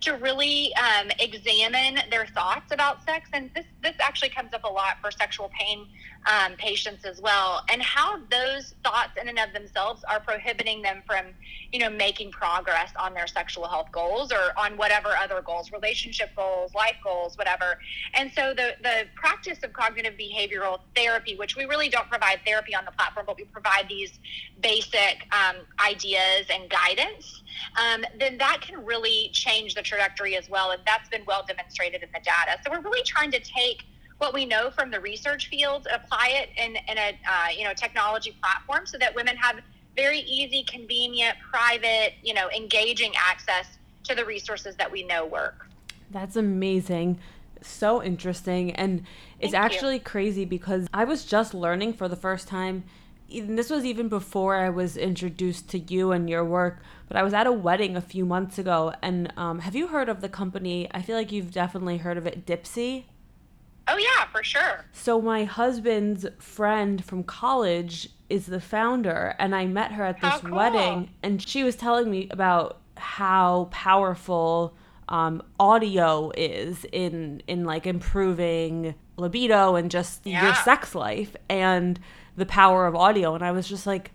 [0.03, 3.31] to really um, examine their thoughts about sex.
[3.33, 5.87] And this, this actually comes up a lot for sexual pain
[6.29, 11.03] um, patients as well, and how those thoughts in and of themselves are prohibiting them
[11.07, 11.25] from,
[11.73, 16.31] you know, making progress on their sexual health goals or on whatever other goals, relationship
[16.37, 17.79] goals, life goals, whatever.
[18.15, 22.75] And so the the practice of cognitive behavioral therapy, which we really don't provide therapy
[22.75, 24.19] on the platform, but we provide these
[24.61, 27.43] basic um, ideas and guidance.
[27.83, 32.03] Um, then that can really change the trajectory as well, and that's been well demonstrated
[32.03, 32.61] in the data.
[32.63, 33.85] So we're really trying to take
[34.19, 37.73] what we know from the research field, apply it in, in a uh, you know
[37.73, 39.61] technology platform so that women have
[39.97, 45.67] very easy, convenient, private, you know, engaging access to the resources that we know work.
[46.11, 47.19] That's amazing.
[47.63, 48.71] So interesting.
[48.77, 49.03] And
[49.41, 50.01] it's Thank actually you.
[50.01, 52.85] crazy because I was just learning for the first time.
[53.29, 56.79] This was even before I was introduced to you and your work,
[57.09, 58.95] but I was at a wedding a few months ago.
[59.03, 60.89] And um, have you heard of the company?
[60.93, 63.05] I feel like you've definitely heard of it, Dipsea.
[63.89, 64.85] Oh yeah, for sure.
[64.93, 70.41] So my husband's friend from college is the founder and I met her at this
[70.41, 70.55] cool.
[70.55, 74.75] wedding and she was telling me about how powerful
[75.09, 80.45] um, audio is in in like improving libido and just yeah.
[80.45, 81.99] your sex life and
[82.37, 84.13] the power of audio and I was just like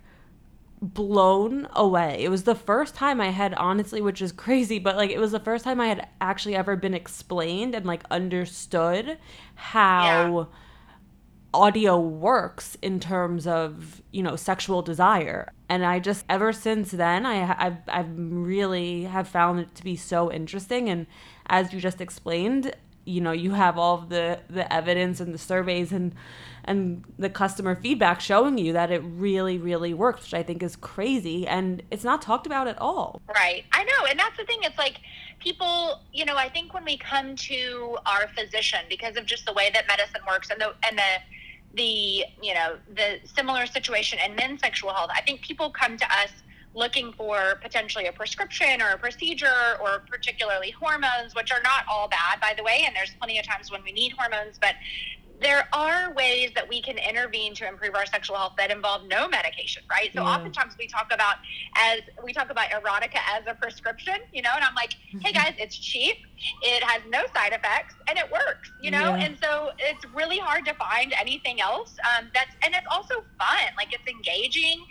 [0.83, 2.23] blown away.
[2.23, 5.31] It was the first time I had honestly, which is crazy, but like it was
[5.31, 9.17] the first time I had actually ever been explained and like understood
[9.55, 10.45] how yeah.
[11.53, 15.53] audio works in terms of, you know, sexual desire.
[15.69, 19.95] And I just ever since then I I've I've really have found it to be
[19.95, 21.07] so interesting and
[21.47, 25.91] as you just explained, you know, you have all the the evidence and the surveys
[25.91, 26.13] and
[26.65, 30.77] and the customer feedback showing you that it really really works which i think is
[30.77, 33.21] crazy and it's not talked about at all.
[33.27, 33.65] Right.
[33.73, 34.99] I know and that's the thing it's like
[35.39, 39.53] people you know i think when we come to our physician because of just the
[39.53, 41.13] way that medicine works and the and the
[41.75, 46.05] the you know the similar situation in men's sexual health i think people come to
[46.05, 46.29] us
[46.75, 52.07] looking for potentially a prescription or a procedure or particularly hormones which are not all
[52.07, 54.73] bad by the way and there's plenty of times when we need hormones but
[55.43, 59.27] there are ways that we can intervene to improve our sexual health that involve no
[59.27, 60.09] medication, right?
[60.13, 60.29] So yeah.
[60.29, 61.35] oftentimes we talk about
[61.75, 65.53] as we talk about erotica as a prescription, you know, and I'm like, hey guys,
[65.57, 66.17] it's cheap,
[66.61, 69.15] it has no side effects, and it works, you know.
[69.15, 69.25] Yeah.
[69.25, 73.73] And so it's really hard to find anything else um, that's and it's also fun,
[73.75, 74.83] like it's engaging.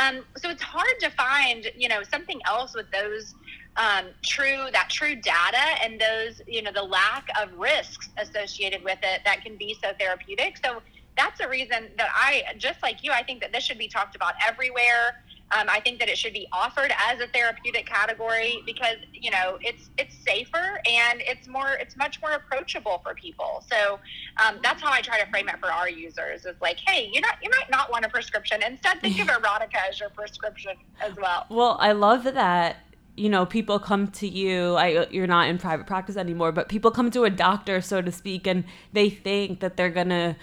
[0.00, 3.34] Um, so it's hard to find, you know, something else with those
[3.78, 8.98] um, true that true data and those you know the lack of risks associated with
[9.02, 10.82] it that can be so therapeutic so
[11.16, 14.14] that's a reason that i just like you i think that this should be talked
[14.16, 18.96] about everywhere um, I think that it should be offered as a therapeutic category because
[19.14, 23.64] you know it's it's safer and it's more it's much more approachable for people.
[23.70, 23.98] So
[24.44, 26.44] um, that's how I try to frame it for our users.
[26.44, 28.62] Is like, hey, you not you might not want a prescription.
[28.62, 31.46] Instead, think of erotica as your prescription as well.
[31.48, 32.76] Well, I love that
[33.18, 36.90] you know people come to you I, you're not in private practice anymore but people
[36.90, 40.36] come to a doctor so to speak and they think that they're gonna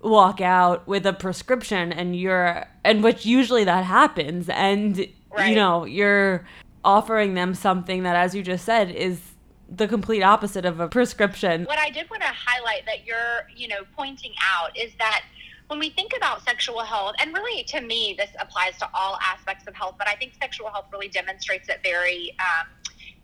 [0.00, 5.48] walk out with a prescription and you're and which usually that happens and right.
[5.50, 6.46] you know you're
[6.84, 9.20] offering them something that as you just said is
[9.68, 11.64] the complete opposite of a prescription.
[11.64, 15.24] What I did want to highlight that you're, you know, pointing out is that
[15.68, 19.66] when we think about sexual health, and really to me, this applies to all aspects
[19.66, 22.68] of health, but I think sexual health really demonstrates it very, um,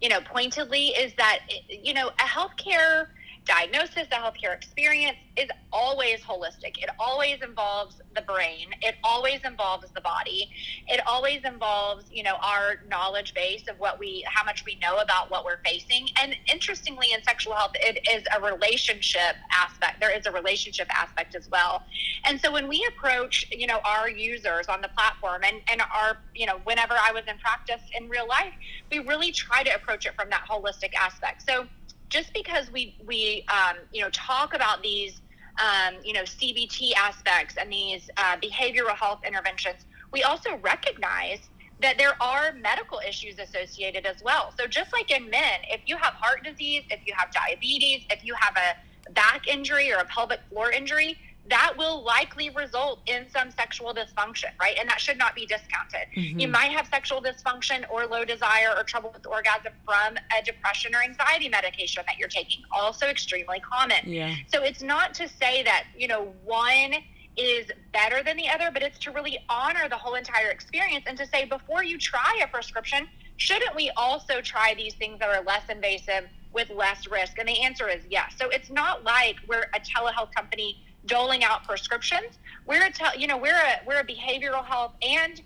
[0.00, 3.06] you know, pointedly, is that, you know, a healthcare
[3.44, 6.78] diagnosis, the healthcare experience is always holistic.
[6.78, 8.68] It always involves the brain.
[8.82, 10.50] It always involves the body.
[10.86, 14.98] It always involves, you know, our knowledge base of what we, how much we know
[14.98, 16.08] about what we're facing.
[16.22, 20.00] And interestingly, in sexual health, it is a relationship aspect.
[20.00, 21.82] There is a relationship aspect as well.
[22.24, 26.18] And so when we approach, you know, our users on the platform and, and our,
[26.34, 28.52] you know, whenever I was in practice in real life,
[28.90, 31.42] we really try to approach it from that holistic aspect.
[31.48, 31.66] So,
[32.12, 35.22] just because we we um, you know talk about these
[35.58, 41.40] um, you know CBT aspects and these uh, behavioral health interventions, we also recognize
[41.80, 44.54] that there are medical issues associated as well.
[44.56, 48.24] So just like in men, if you have heart disease, if you have diabetes, if
[48.24, 51.18] you have a back injury or a pelvic floor injury,
[51.50, 54.76] that will likely result in some sexual dysfunction, right?
[54.78, 56.06] And that should not be discounted.
[56.16, 56.38] Mm-hmm.
[56.38, 60.94] You might have sexual dysfunction or low desire or trouble with orgasm from a depression
[60.94, 63.98] or anxiety medication that you're taking, also extremely common.
[64.04, 64.34] Yeah.
[64.48, 66.94] So it's not to say that, you know, one
[67.36, 71.18] is better than the other, but it's to really honor the whole entire experience and
[71.18, 75.42] to say before you try a prescription, shouldn't we also try these things that are
[75.42, 77.38] less invasive with less risk?
[77.38, 78.34] And the answer is yes.
[78.36, 82.38] So it's not like we're a telehealth company doling out prescriptions.
[82.66, 85.40] We're a te- you know we're a we're a behavioral health and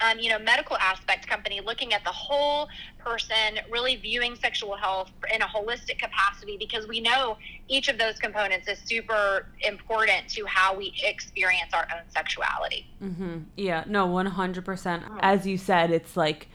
[0.00, 5.10] um, you know medical aspect company looking at the whole person, really viewing sexual health
[5.34, 7.36] in a holistic capacity because we know
[7.68, 12.86] each of those components is super important to how we experience our own sexuality.
[13.02, 13.38] Mm-hmm.
[13.56, 15.02] Yeah, no, one hundred percent.
[15.20, 16.48] As you said, it's like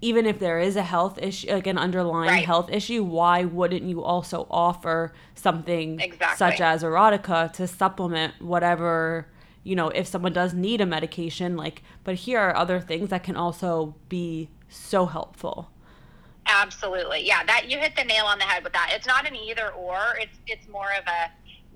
[0.00, 2.44] even if there is a health issue, like an underlying right.
[2.44, 6.36] health issue, why wouldn't you also offer something exactly.
[6.36, 9.26] such as erotica to supplement whatever,
[9.62, 13.22] you know, if someone does need a medication, like, but here are other things that
[13.22, 15.70] can also be so helpful.
[16.46, 17.26] Absolutely.
[17.26, 18.90] Yeah, that you hit the nail on the head with that.
[18.92, 21.30] It's not an either or, it's it's more of a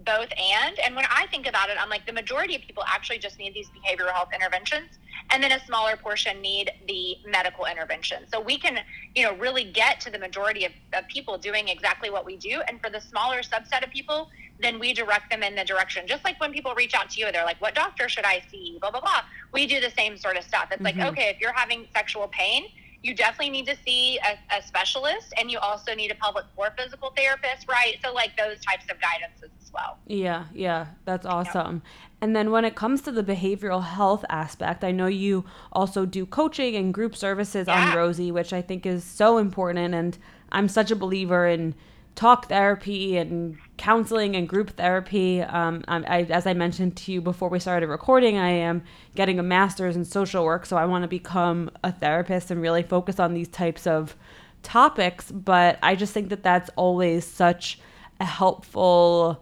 [0.08, 0.78] both and.
[0.78, 3.52] And when I think about it, I'm like the majority of people actually just need
[3.52, 4.98] these behavioral health interventions,
[5.30, 8.24] and then a smaller portion need the medical intervention.
[8.32, 8.78] So we can,
[9.14, 12.62] you know, really get to the majority of, of people doing exactly what we do.
[12.66, 16.06] And for the smaller subset of people, then we direct them in the direction.
[16.06, 18.78] Just like when people reach out to you, they're like, "What doctor should I see?"
[18.80, 19.22] Blah blah blah.
[19.52, 20.68] We do the same sort of stuff.
[20.70, 21.00] It's mm-hmm.
[21.00, 22.64] like, okay, if you're having sexual pain
[23.02, 26.72] you definitely need to see a, a, specialist and you also need a pelvic floor
[26.76, 27.96] physical therapist, right?
[28.04, 29.98] So, like those types of guidances as well.
[30.06, 31.82] Yeah, yeah, that's awesome.
[32.20, 36.26] And then when it comes to the behavioral health aspect, I know you also do
[36.26, 37.90] coaching and group services yeah.
[37.90, 39.94] on Rosy, which I think is so important.
[39.94, 40.18] And
[40.50, 41.76] I'm such a believer in
[42.18, 45.40] talk therapy and counseling and group therapy.
[45.40, 48.82] Um, I, as I mentioned to you before we started recording, I am
[49.14, 52.82] getting a master's in social work, so I want to become a therapist and really
[52.82, 54.16] focus on these types of
[54.64, 55.30] topics.
[55.30, 57.78] But I just think that that's always such
[58.18, 59.40] a helpful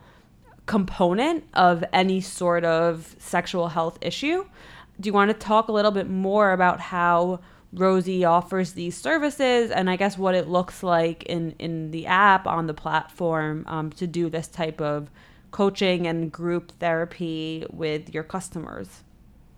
[0.66, 4.44] component of any sort of sexual health issue.
[5.00, 7.40] Do you want to talk a little bit more about how?
[7.72, 12.46] Rosy offers these services and I guess what it looks like in, in the app
[12.46, 15.10] on the platform um, to do this type of
[15.50, 19.02] coaching and group therapy with your customers.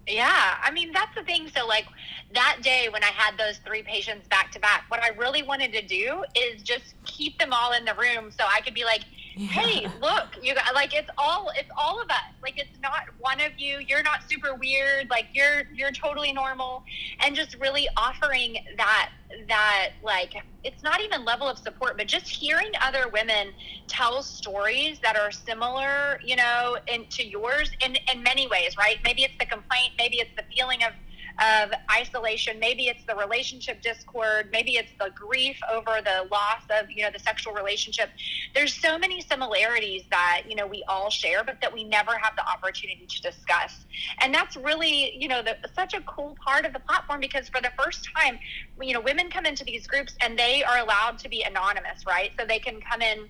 [0.07, 1.51] Yeah, I mean that's the thing.
[1.55, 1.87] So like
[2.35, 5.73] that day when I had those three patients back to back, what I really wanted
[5.75, 9.05] to do is just keep them all in the room so I could be like.
[9.39, 12.17] Hey, look, you got like it's all it's all of us.
[12.43, 13.79] Like it's not one of you.
[13.87, 15.09] You're not super weird.
[15.11, 16.83] Like you're you're totally normal,
[17.21, 19.11] and just really offering that
[19.49, 23.49] that like it's not even level of support, but just hearing other women
[23.87, 28.99] tell stories that are similar, you know, in, to yours in in many ways, right?
[29.05, 30.93] Maybe it's the complaint, maybe it's the feeling of
[31.39, 32.59] of isolation.
[32.59, 34.49] Maybe it's the relationship discord.
[34.53, 38.11] Maybe it's the grief over the loss of, you know, the sexual relationship.
[38.55, 42.35] There's so many similarities that, you know, we all share, but that we never have
[42.35, 43.87] the opportunity to discuss.
[44.21, 47.61] And that's really, you know, the, such a cool part of the platform because for
[47.61, 48.39] the first time,
[48.81, 52.33] you know, women come into these groups and they are allowed to be anonymous, right?
[52.39, 53.29] So they can come in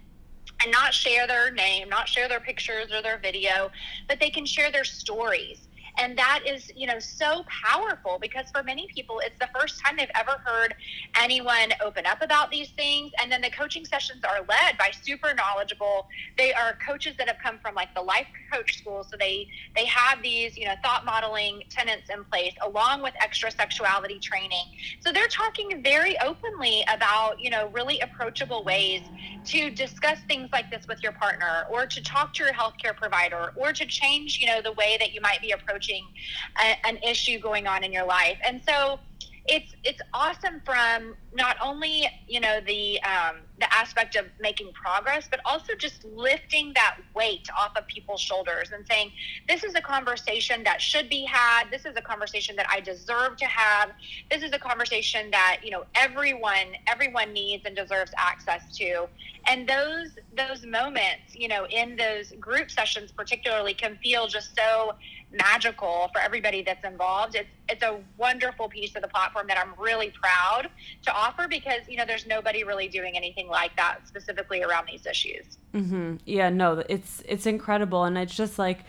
[0.62, 3.70] and not share their name, not share their pictures or their video,
[4.08, 5.67] but they can share their stories
[5.98, 9.96] And that is, you know, so powerful because for many people, it's the first time
[9.96, 10.74] they've ever heard
[11.20, 13.10] anyone open up about these things.
[13.20, 16.06] And then the coaching sessions are led by super knowledgeable.
[16.36, 19.04] They are coaches that have come from like the life coach school.
[19.10, 23.50] So they, they have these, you know, thought modeling tenets in place along with extra
[23.50, 24.66] sexuality training.
[25.00, 29.02] So they're talking very openly about, you know, really approachable ways
[29.46, 33.52] to discuss things like this with your partner or to talk to your healthcare provider
[33.56, 37.38] or to change, you know, the way that you might be approaching a, an issue
[37.38, 38.38] going on in your life.
[38.44, 38.98] And so
[39.46, 45.26] it's it's awesome from not only you know the um, the aspect of making progress,
[45.30, 49.10] but also just lifting that weight off of people's shoulders and saying
[49.48, 51.64] this is a conversation that should be had.
[51.70, 53.90] This is a conversation that I deserve to have.
[54.30, 59.08] This is a conversation that you know everyone everyone needs and deserves access to.
[59.48, 64.92] And those those moments, you know, in those group sessions particularly, can feel just so
[65.32, 67.34] magical for everybody that's involved.
[67.34, 70.70] It's it's a wonderful piece of the platform that I'm really proud
[71.02, 75.06] to offer because you know there's nobody really doing anything like that specifically around these
[75.06, 75.58] issues.
[75.74, 76.16] Mm-hmm.
[76.24, 78.80] Yeah, no, it's it's incredible, and it's just like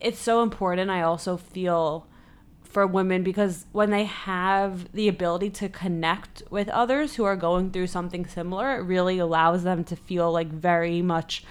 [0.00, 0.90] it's so important.
[0.90, 2.06] I also feel
[2.62, 7.70] for women because when they have the ability to connect with others who are going
[7.70, 11.44] through something similar, it really allows them to feel like very much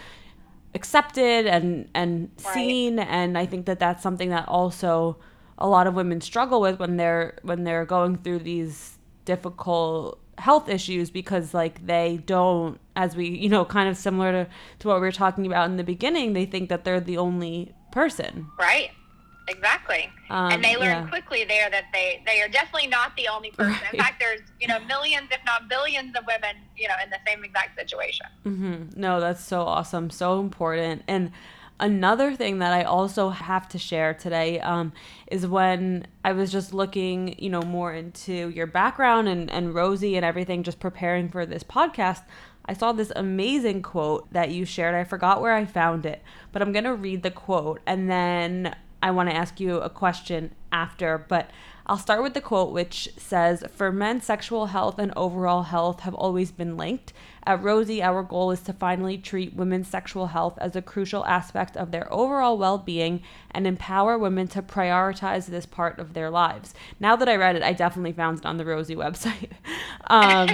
[0.75, 2.53] accepted and and right.
[2.53, 5.17] seen and i think that that's something that also
[5.57, 10.67] a lot of women struggle with when they're when they're going through these difficult health
[10.69, 14.95] issues because like they don't as we you know kind of similar to, to what
[14.95, 18.91] we were talking about in the beginning they think that they're the only person right
[19.47, 20.09] Exactly.
[20.29, 21.07] Um, and they learn yeah.
[21.07, 23.73] quickly there that they, they are definitely not the only person.
[23.73, 23.93] Right.
[23.93, 27.17] In fact, there's, you know, millions, if not billions of women, you know, in the
[27.27, 28.27] same exact situation.
[28.45, 28.99] Mm-hmm.
[28.99, 30.09] No, that's so awesome.
[30.09, 31.03] So important.
[31.07, 31.31] And
[31.79, 34.93] another thing that I also have to share today um,
[35.27, 40.15] is when I was just looking, you know, more into your background and, and Rosy
[40.15, 42.23] and everything, just preparing for this podcast.
[42.65, 44.95] I saw this amazing quote that you shared.
[44.95, 48.75] I forgot where I found it, but I'm going to read the quote and then
[49.01, 51.49] I want to ask you a question after, but
[51.85, 56.13] I'll start with the quote, which says For men, sexual health and overall health have
[56.13, 57.11] always been linked.
[57.45, 61.75] At Rosy, our goal is to finally treat women's sexual health as a crucial aspect
[61.75, 63.21] of their overall well being
[63.51, 66.73] and empower women to prioritize this part of their lives.
[66.99, 69.51] Now that I read it, I definitely found it on the Rosy website.
[70.07, 70.47] um,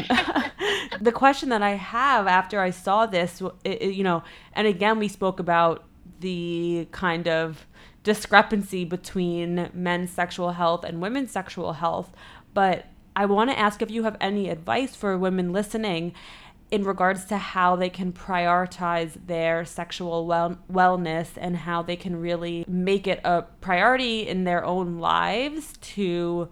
[1.01, 4.23] the question that I have after I saw this, it, it, you know,
[4.53, 5.83] and again, we spoke about
[6.19, 7.67] the kind of
[8.03, 12.11] discrepancy between men's sexual health and women's sexual health.
[12.55, 12.85] But
[13.15, 16.13] I want to ask if you have any advice for women listening
[16.71, 22.19] in regards to how they can prioritize their sexual well- wellness and how they can
[22.19, 26.49] really make it a priority in their own lives to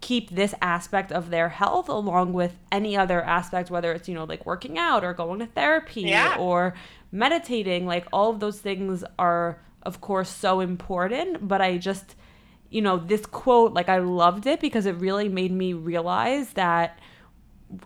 [0.00, 4.24] keep this aspect of their health along with any other aspect whether it's you know
[4.24, 6.36] like working out or going to therapy yeah.
[6.38, 6.74] or
[7.10, 11.46] meditating like all of those things are of course, so important.
[11.46, 12.16] But I just,
[12.68, 16.98] you know, this quote, like, I loved it because it really made me realize that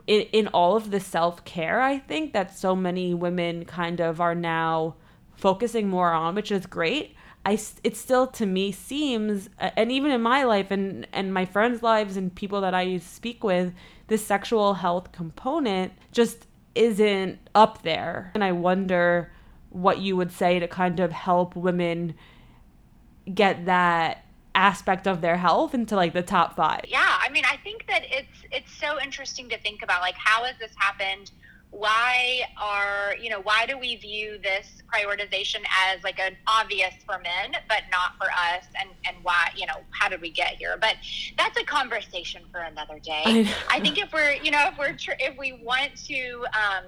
[0.07, 4.20] in, in all of the self care, I think that so many women kind of
[4.20, 4.97] are now
[5.35, 7.16] focusing more on, which is great.
[7.45, 11.83] I, it still to me seems, and even in my life and, and my friends'
[11.83, 13.72] lives and people that I speak with,
[14.09, 18.31] this sexual health component just isn't up there.
[18.35, 19.33] And I wonder
[19.70, 22.14] what you would say to kind of help women
[23.33, 24.24] get that
[24.55, 26.85] aspect of their health into like the top five.
[26.89, 30.45] Yeah i mean i think that it's it's so interesting to think about like how
[30.45, 31.31] has this happened?
[31.71, 37.19] Why are you know why do we view this prioritization as like an obvious for
[37.21, 38.65] men but not for us?
[38.81, 40.77] And and why you know how did we get here?
[40.81, 40.97] But
[41.39, 43.23] that's a conversation for another day.
[43.25, 46.85] I, I think if we're you know if we're tr- if we want to um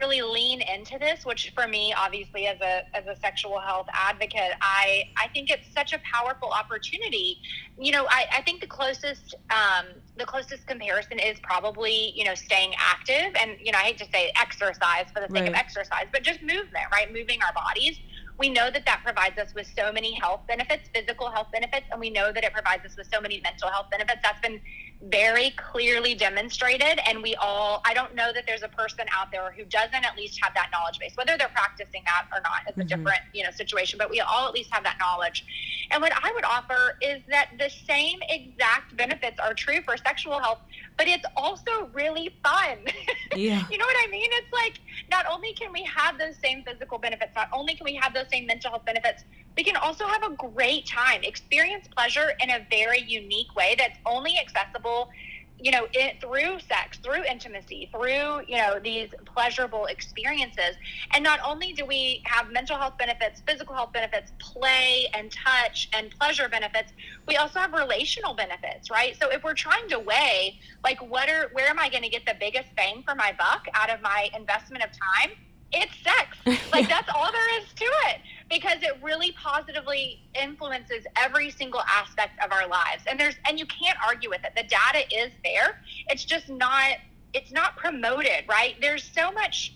[0.00, 4.52] really lean into this which for me obviously as a as a sexual health advocate
[4.60, 7.38] i i think it's such a powerful opportunity.
[7.78, 9.86] You know i, I think the closest um,
[10.16, 14.06] the closest comparison is probably you know staying active and you know i hate to
[14.12, 15.48] say exercise for the sake right.
[15.48, 17.12] of exercise but just movement right?
[17.12, 17.98] Moving our bodies.
[18.38, 22.00] We know that that provides us with so many health benefits physical health benefits and
[22.00, 24.20] we know that it provides us with so many mental health benefits.
[24.22, 24.60] That's been
[25.02, 29.52] very clearly demonstrated and we all i don't know that there's a person out there
[29.56, 32.68] who doesn't at least have that knowledge base whether they're practicing that or not is
[32.68, 32.88] a mm-hmm.
[32.88, 35.44] different you know situation but we all at least have that knowledge
[35.90, 40.38] and what i would offer is that the same exact benefits are true for sexual
[40.40, 40.60] health
[40.96, 42.78] but it's also really fun
[43.36, 43.64] yeah.
[43.70, 44.80] you know what i mean it's like
[45.10, 48.26] not only can we have those same physical benefits not only can we have those
[48.30, 49.24] same mental health benefits,
[49.56, 53.98] we can also have a great time, experience pleasure in a very unique way that's
[54.06, 55.10] only accessible
[55.58, 60.76] you know, it, through sex, through intimacy, through, you know, these pleasurable experiences.
[61.14, 65.88] And not only do we have mental health benefits, physical health benefits, play and touch
[65.94, 66.92] and pleasure benefits,
[67.26, 69.16] we also have relational benefits, right?
[69.18, 72.26] So if we're trying to weigh, like, what are, where am I going to get
[72.26, 75.36] the biggest bang for my buck out of my investment of time?
[75.72, 76.36] It's sex.
[76.72, 82.42] Like, that's all there is to it because it really positively influences every single aspect
[82.44, 83.02] of our lives.
[83.08, 84.52] And there's and you can't argue with it.
[84.56, 85.80] The data is there.
[86.08, 86.98] It's just not
[87.34, 88.76] it's not promoted, right?
[88.80, 89.74] There's so much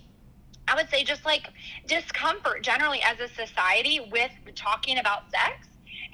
[0.68, 1.48] I would say just like
[1.86, 5.66] discomfort generally as a society with talking about sex.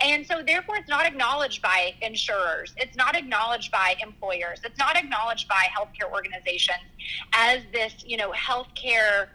[0.03, 2.75] And so therefore it's not acknowledged by insurers.
[2.77, 4.61] It's not acknowledged by employers.
[4.65, 6.79] It's not acknowledged by healthcare organizations
[7.33, 9.29] as this, you know, healthcare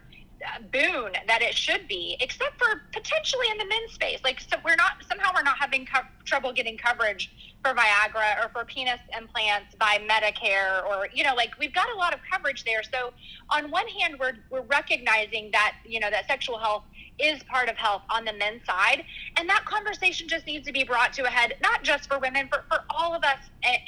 [0.72, 4.20] boon that it should be, except for potentially in the men's space.
[4.24, 7.32] Like, so we're not somehow we're not having co- trouble getting coverage
[7.62, 11.98] for Viagra or for penis implants by Medicare, or you know, like we've got a
[11.98, 12.82] lot of coverage there.
[12.82, 13.12] So
[13.50, 16.84] on one hand, we're we're recognizing that you know that sexual health
[17.18, 19.04] is part of health on the men's side.
[19.36, 22.48] And that conversation just needs to be brought to a head, not just for women,
[22.50, 23.38] but for all of us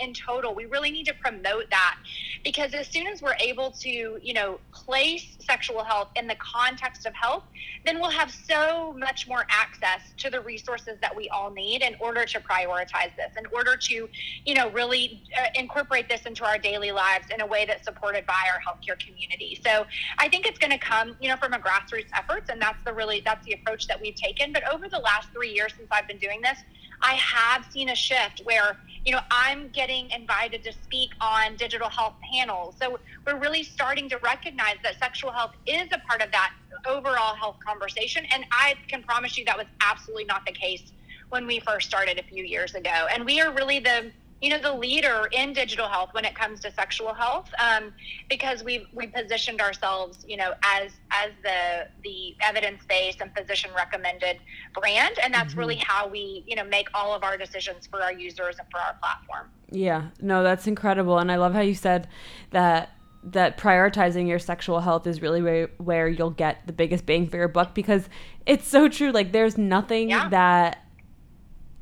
[0.00, 0.54] in total.
[0.54, 1.96] We really need to promote that
[2.44, 7.06] because as soon as we're able to, you know, place sexual health in the context
[7.06, 7.44] of health,
[7.84, 11.96] then we'll have so much more access to the resources that we all need in
[12.00, 14.08] order to prioritize this, in order to,
[14.44, 18.24] you know, really uh, incorporate this into our daily lives in a way that's supported
[18.26, 19.60] by our healthcare community.
[19.64, 19.84] So
[20.18, 22.92] I think it's going to come, you know, from a grassroots efforts, and that's the
[22.92, 24.52] really that's the approach that we've taken.
[24.52, 26.58] But over the last three years since I've been doing this,
[27.02, 31.88] I have seen a shift where, you know, I'm getting invited to speak on digital
[31.88, 32.76] health panels.
[32.80, 36.52] So we're really starting to recognize that sexual health is a part of that
[36.86, 38.24] overall health conversation.
[38.32, 40.92] And I can promise you that was absolutely not the case
[41.28, 43.06] when we first started a few years ago.
[43.12, 44.10] And we are really the
[44.40, 47.92] you know, the leader in digital health when it comes to sexual health, um,
[48.28, 53.70] because we we positioned ourselves, you know, as as the the evidence based and physician
[53.74, 54.38] recommended
[54.74, 55.60] brand, and that's mm-hmm.
[55.60, 58.78] really how we, you know, make all of our decisions for our users and for
[58.78, 59.50] our platform.
[59.70, 62.08] Yeah, no, that's incredible, and I love how you said
[62.50, 62.90] that
[63.24, 67.38] that prioritizing your sexual health is really where, where you'll get the biggest bang for
[67.38, 68.08] your buck because
[68.44, 70.28] it's so true like there's nothing yeah.
[70.28, 70.83] that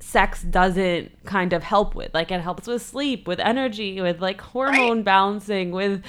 [0.03, 4.40] sex doesn't kind of help with like it helps with sleep with energy with like
[4.40, 5.05] hormone right.
[5.05, 6.03] balancing with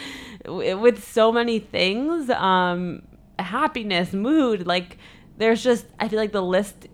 [0.48, 3.04] with so many things um
[3.38, 4.98] happiness mood like
[5.38, 6.88] there's just i feel like the list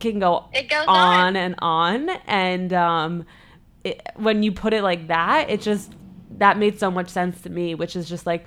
[0.00, 1.36] can go it goes on, on.
[1.36, 3.26] and on and um
[3.84, 5.92] it, when you put it like that it just
[6.30, 8.46] that made so much sense to me which is just like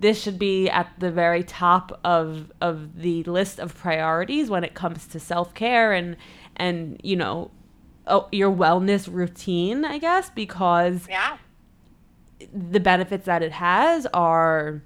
[0.00, 4.72] this should be at the very top of of the list of priorities when it
[4.72, 6.16] comes to self-care and
[6.58, 7.50] and you know
[8.06, 11.36] oh, your wellness routine i guess because yeah.
[12.52, 14.82] the benefits that it has are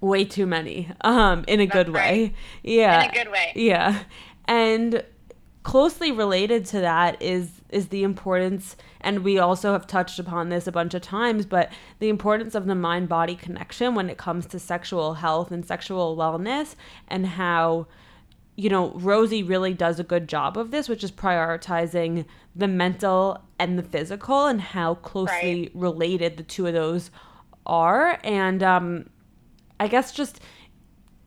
[0.00, 2.12] way too many um in a That's good right.
[2.12, 3.04] way yeah.
[3.04, 3.52] In a good way.
[3.54, 4.02] Yeah.
[4.46, 5.04] And
[5.62, 10.66] closely related to that is is the importance and we also have touched upon this
[10.66, 14.46] a bunch of times but the importance of the mind body connection when it comes
[14.46, 16.74] to sexual health and sexual wellness
[17.08, 17.86] and how
[18.60, 23.42] you know, Rosy really does a good job of this, which is prioritizing the mental
[23.58, 25.70] and the physical and how closely right.
[25.74, 27.10] related the two of those
[27.64, 28.20] are.
[28.22, 29.08] And um,
[29.78, 30.40] I guess just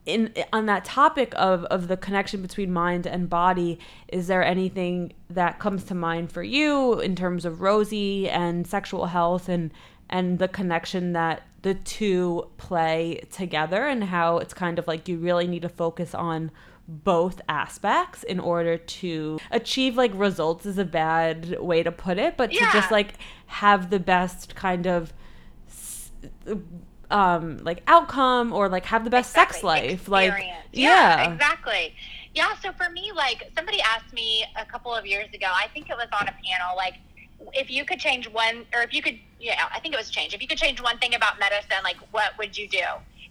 [0.05, 3.79] in on that topic of of the connection between mind and body,
[4.09, 9.07] is there anything that comes to mind for you in terms of Rosy and sexual
[9.07, 9.71] health and
[10.07, 15.17] and the connection that the two play together and how it's kind of like you
[15.17, 16.51] really need to focus on
[16.87, 22.35] both aspects in order to achieve like results is a bad way to put it
[22.35, 22.65] but yeah.
[22.65, 23.13] to just like
[23.45, 25.13] have the best kind of
[27.09, 29.53] um like outcome or like have the best exactly.
[29.53, 30.09] sex life Experience.
[30.09, 31.23] like yeah.
[31.23, 31.95] yeah exactly
[32.35, 35.89] yeah so for me like somebody asked me a couple of years ago i think
[35.89, 36.95] it was on a panel like
[37.53, 40.33] if you could change one or if you could yeah i think it was change
[40.33, 42.83] if you could change one thing about medicine like what would you do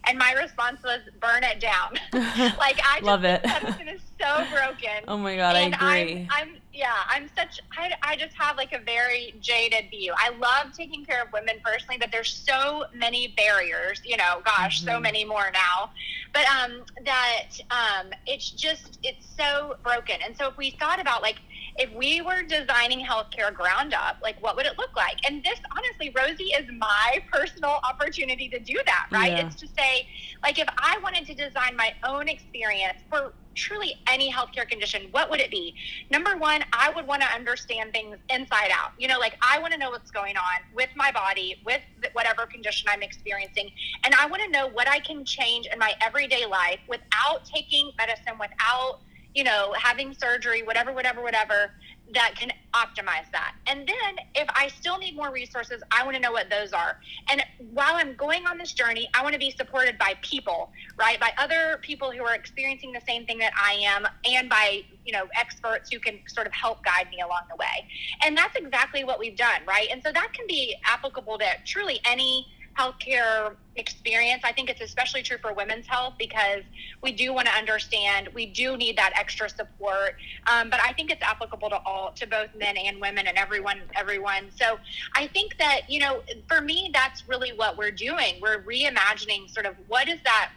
[0.05, 1.93] and my response was burn it down.
[2.57, 3.43] like I love it.
[3.43, 5.03] Medicine is so broken.
[5.07, 6.27] Oh my god, and I agree.
[6.31, 10.13] I'm, I'm yeah, I'm such, I, I just have like a very jaded view.
[10.17, 14.79] I love taking care of women personally, but there's so many barriers, you know, gosh,
[14.79, 14.89] mm-hmm.
[14.89, 15.91] so many more now.
[16.33, 20.15] But um, that um, it's just, it's so broken.
[20.25, 21.37] And so if we thought about like,
[21.77, 25.17] if we were designing healthcare ground up, like what would it look like?
[25.27, 29.31] And this, honestly, Rosy is my personal opportunity to do that, right?
[29.31, 29.47] Yeah.
[29.47, 30.07] It's to say,
[30.43, 35.29] like, if I wanted to design my own experience for truly any healthcare condition, what
[35.29, 35.75] would it be?
[36.09, 38.91] Number one, I would want to understand things inside out.
[38.97, 41.81] You know, like I want to know what's going on with my body, with
[42.13, 43.71] whatever condition I'm experiencing.
[44.03, 47.91] And I want to know what I can change in my everyday life without taking
[47.97, 49.01] medicine, without
[49.33, 51.71] you know, having surgery, whatever, whatever, whatever,
[52.13, 53.55] that can optimize that.
[53.65, 56.99] And then if I still need more resources, I want to know what those are.
[57.29, 61.19] And while I'm going on this journey, I want to be supported by people, right?
[61.19, 65.13] By other people who are experiencing the same thing that I am and by, you
[65.13, 67.87] know, experts who can sort of help guide me along the way.
[68.23, 69.87] And that's exactly what we've done, right?
[69.91, 72.47] And so that can be applicable to truly any
[72.77, 74.41] healthcare experience.
[74.43, 76.63] I think it's especially true for women's health because
[77.01, 80.15] we do want to understand we do need that extra support.
[80.51, 83.81] Um, but I think it's applicable to all to both men and women and everyone
[83.95, 84.49] everyone.
[84.55, 84.77] So
[85.15, 88.35] I think that you know for me that's really what we're doing.
[88.41, 90.51] We're reimagining sort of what is that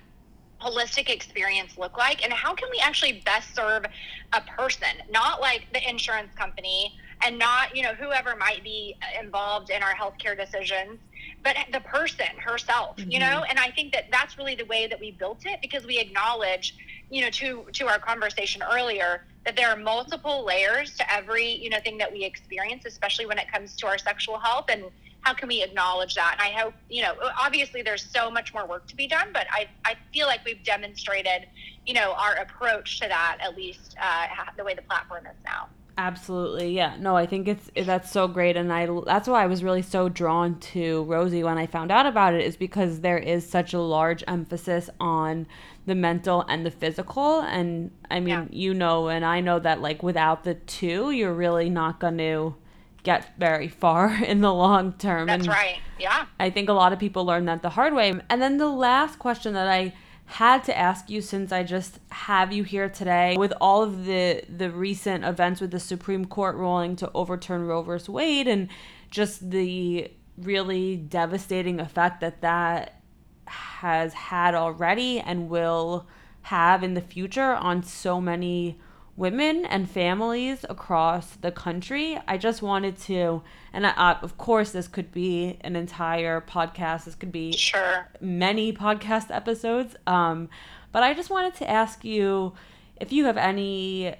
[0.60, 3.84] holistic experience look like and how can we actually best serve
[4.32, 9.68] a person not like the insurance company and not you know whoever might be involved
[9.68, 10.98] in our healthcare decisions
[11.42, 13.10] but the person herself mm-hmm.
[13.10, 15.86] you know and i think that that's really the way that we built it because
[15.86, 16.76] we acknowledge
[17.10, 21.70] you know to to our conversation earlier that there are multiple layers to every you
[21.70, 24.84] know thing that we experience especially when it comes to our sexual health and
[25.26, 26.36] how can we acknowledge that?
[26.38, 29.48] And I hope, you know, obviously there's so much more work to be done, but
[29.50, 31.48] I, I feel like we've demonstrated,
[31.84, 34.26] you know, our approach to that, at least uh,
[34.56, 35.66] the way the platform is now.
[35.98, 36.74] Absolutely.
[36.74, 36.96] Yeah.
[36.98, 40.10] No, I think it's that's so great and I that's why I was really so
[40.10, 43.80] drawn to Rosy when I found out about it is because there is such a
[43.80, 45.46] large emphasis on
[45.86, 48.46] the mental and the physical and I mean, yeah.
[48.50, 52.56] you know and I know that like without the two, you're really not going to
[53.02, 55.28] get very far in the long term.
[55.28, 55.78] That's and right.
[55.98, 56.26] Yeah.
[56.38, 58.12] I think a lot of people learn that the hard way.
[58.28, 59.94] And then the last question that I
[60.26, 64.42] had to ask you since I just have you here today with all of the
[64.48, 68.08] the recent events with the Supreme Court ruling to overturn Roe vs.
[68.08, 68.68] Wade and
[69.10, 73.00] just the really devastating effect that that
[73.46, 76.06] has had already and will
[76.42, 78.78] have in the future on so many
[79.16, 82.18] women and families across the country.
[82.28, 83.42] I just wanted to,
[83.72, 87.04] and I, uh, of course, this could be an entire podcast.
[87.04, 89.96] This could be sure many podcast episodes.
[90.06, 90.48] Um,
[90.92, 92.52] but I just wanted to ask you
[93.00, 94.14] if you have any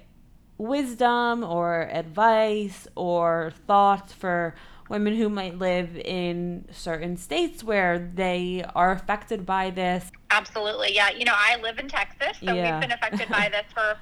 [0.57, 4.55] wisdom or advice or thoughts for
[4.89, 10.11] women who might live in certain states where they are affected by this.
[10.31, 10.95] Absolutely.
[10.95, 11.09] Yeah.
[11.09, 12.73] You know, I live in Texas, so yeah.
[12.73, 13.97] we've been affected by this for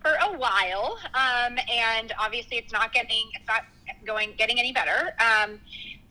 [0.00, 0.98] for a while.
[1.14, 3.64] Um, and obviously it's not getting it's not
[4.06, 5.14] going getting any better.
[5.20, 5.58] Um,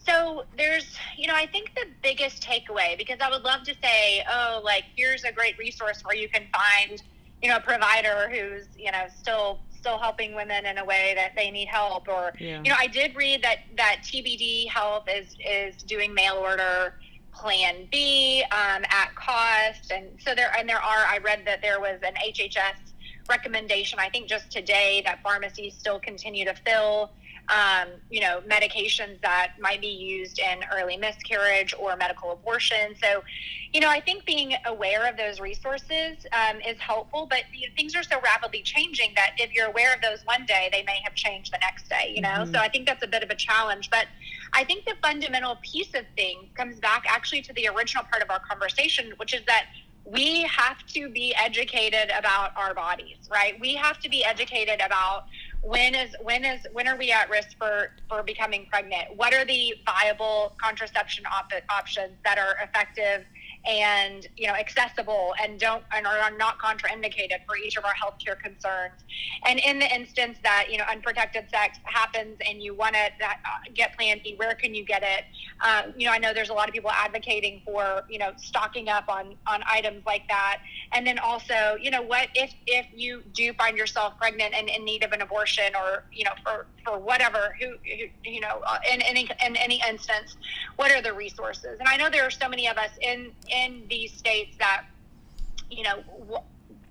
[0.07, 4.23] so there's you know i think the biggest takeaway because i would love to say
[4.31, 7.03] oh like here's a great resource where you can find
[7.41, 11.33] you know a provider who's you know still still helping women in a way that
[11.35, 12.61] they need help or yeah.
[12.63, 16.95] you know i did read that that tbd health is is doing mail order
[17.33, 21.79] plan b um, at cost and so there and there are i read that there
[21.79, 22.86] was an hhs
[23.29, 27.11] recommendation i think just today that pharmacies still continue to fill
[27.49, 32.93] um, you know, medications that might be used in early miscarriage or medical abortion.
[33.01, 33.23] So,
[33.71, 37.73] you know, I think being aware of those resources um, is helpful, but you know,
[37.77, 40.99] things are so rapidly changing that if you're aware of those one day, they may
[41.03, 42.29] have changed the next day, you know?
[42.29, 42.53] Mm-hmm.
[42.53, 43.89] So I think that's a bit of a challenge.
[43.89, 44.07] But
[44.51, 48.29] I think the fundamental piece of things comes back actually to the original part of
[48.29, 49.67] our conversation, which is that
[50.09, 53.59] we have to be educated about our bodies, right?
[53.59, 55.25] We have to be educated about
[55.61, 59.43] when is when is when are we at risk for for becoming pregnant what are
[59.43, 63.25] the viable contraception op- options that are effective
[63.67, 68.39] and you know accessible and don't and are not contraindicated for each of our healthcare
[68.39, 68.93] concerns.
[69.45, 73.33] And in the instance that you know unprotected sex happens and you want to uh,
[73.73, 75.25] get Plan B, where can you get it?
[75.61, 78.87] Um, you know, I know there's a lot of people advocating for you know stocking
[78.87, 80.61] up on on items like that.
[80.93, 84.85] And then also, you know, what if if you do find yourself pregnant and in
[84.85, 88.77] need of an abortion or you know for for whatever who, who you know uh,
[88.91, 90.37] in any in any instance,
[90.77, 91.79] what are the resources?
[91.79, 93.56] And I know there are so many of us in in
[93.89, 94.85] these states that,
[95.69, 96.03] you know,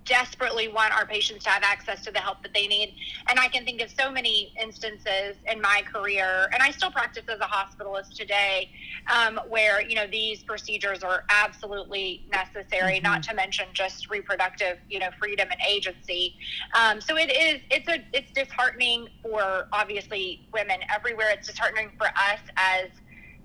[0.07, 2.95] desperately want our patients to have access to the help that they need.
[3.29, 7.25] And I can think of so many instances in my career, and I still practice
[7.27, 8.69] as a hospitalist today,
[9.13, 12.95] um, where you know these procedures are absolutely necessary.
[12.95, 13.03] Mm-hmm.
[13.03, 16.35] Not to mention just reproductive, you know, freedom and agency.
[16.73, 17.61] Um, so it is.
[17.69, 18.03] It's a.
[18.13, 21.29] It's disheartening for obviously women everywhere.
[21.31, 22.89] It's disheartening for us as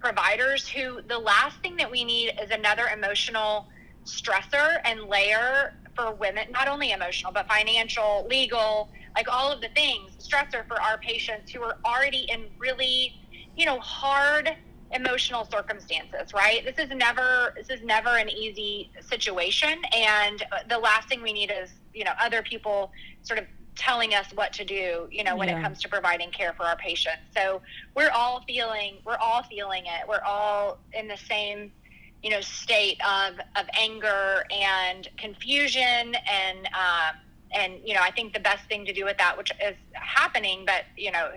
[0.03, 3.69] providers who the last thing that we need is another emotional
[4.05, 9.69] stressor and layer for women, not only emotional, but financial, legal, like all of the
[9.69, 13.15] things, stressor for our patients who are already in really,
[13.57, 14.57] you know, hard
[14.91, 16.65] emotional circumstances, right?
[16.65, 21.51] This is never this is never an easy situation and the last thing we need
[21.51, 22.91] is, you know, other people
[23.23, 25.59] sort of telling us what to do, you know, when yeah.
[25.59, 27.23] it comes to providing care for our patients.
[27.35, 27.63] So
[27.95, 30.07] we're all feeling we're all feeling it.
[30.09, 31.73] We're all in the same
[32.23, 37.17] you know state of of anger and confusion and um,
[37.53, 40.65] and you know I think the best thing to do with that, which is happening,
[40.67, 41.31] but you know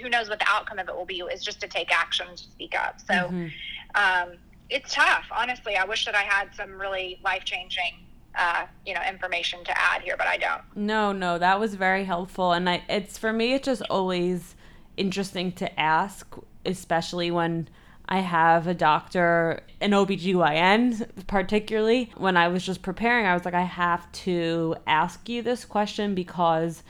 [0.00, 2.42] who knows what the outcome of it will be, is just to take action to
[2.42, 3.00] speak up.
[3.00, 3.46] So mm-hmm.
[3.94, 4.36] um,
[4.70, 5.76] it's tough, honestly.
[5.76, 7.94] I wish that I had some really life changing.
[8.36, 10.62] Uh, you know, information to add here, but I don't.
[10.74, 13.54] No, no, that was very helpful, and I, it's for me.
[13.54, 14.56] It's just always
[14.96, 17.68] interesting to ask, especially when
[18.08, 22.12] I have a doctor, an OBGYN particularly.
[22.16, 26.14] When I was just preparing, I was like, I have to ask you this question
[26.14, 26.82] because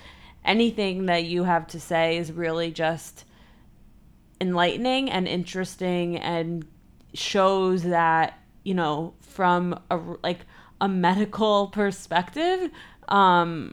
[0.45, 3.25] anything that you have to say is really just
[4.41, 6.67] enlightening and interesting and
[7.15, 10.41] shows that, you know, from a like
[10.81, 12.71] a medical perspective,
[13.09, 13.73] um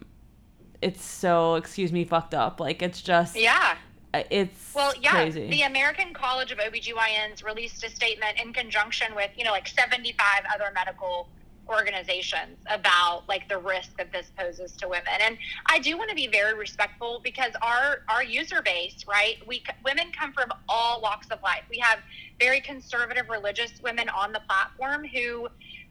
[0.82, 2.60] it's so excuse me fucked up.
[2.60, 3.76] Like it's just Yeah
[4.14, 5.50] it's well yeah crazy.
[5.50, 10.18] the american college of obgyns released a statement in conjunction with you know like 75
[10.54, 11.30] other medical
[11.70, 15.38] organizations about like the risk that this poses to women and
[15.68, 20.08] i do want to be very respectful because our our user base right we women
[20.12, 22.00] come from all walks of life we have
[22.40, 25.48] very conservative religious women on the platform who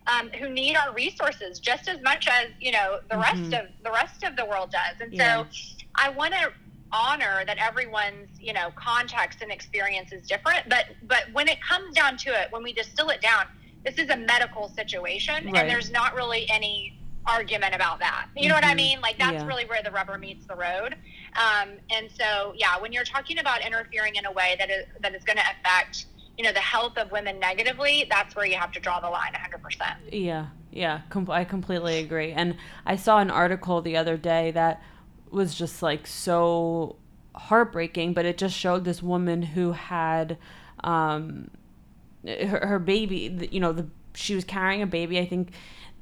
[0.06, 3.22] um, who need our resources just as much as you know the mm-hmm.
[3.22, 5.42] rest of the rest of the world does and yeah.
[5.42, 5.48] so
[5.96, 6.52] i want to
[6.92, 11.94] honor that everyone's you know context and experience is different but but when it comes
[11.94, 13.46] down to it when we distill it down
[13.84, 15.56] this is a medical situation right.
[15.56, 16.96] and there's not really any
[17.26, 18.62] argument about that you know mm-hmm.
[18.62, 18.76] what i mm-hmm.
[18.76, 19.46] mean like that's yeah.
[19.46, 20.96] really where the rubber meets the road
[21.36, 25.14] um, and so yeah when you're talking about interfering in a way that is that
[25.14, 26.06] is going to affect
[26.38, 29.32] you know the health of women negatively that's where you have to draw the line
[29.32, 32.56] 100% yeah yeah com- i completely agree and
[32.86, 34.82] i saw an article the other day that
[35.30, 36.96] was just like so
[37.34, 40.38] heartbreaking, but it just showed this woman who had
[40.84, 41.50] um,
[42.24, 45.18] her, her baby, you know, the she was carrying a baby.
[45.18, 45.52] I think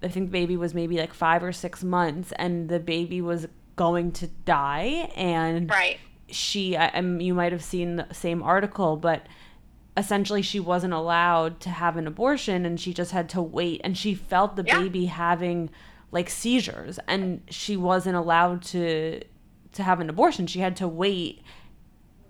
[0.03, 3.47] I think the baby was maybe like 5 or 6 months and the baby was
[3.77, 5.99] going to die and right.
[6.29, 9.27] she I, I you might have seen the same article, but
[9.99, 13.81] essentially she wasn't allowed to have an abortion and she just had to wait.
[13.83, 14.79] And she felt the yeah.
[14.79, 15.71] baby having
[16.13, 19.21] like seizures and she wasn't allowed to
[19.73, 20.47] to have an abortion.
[20.47, 21.43] She had to wait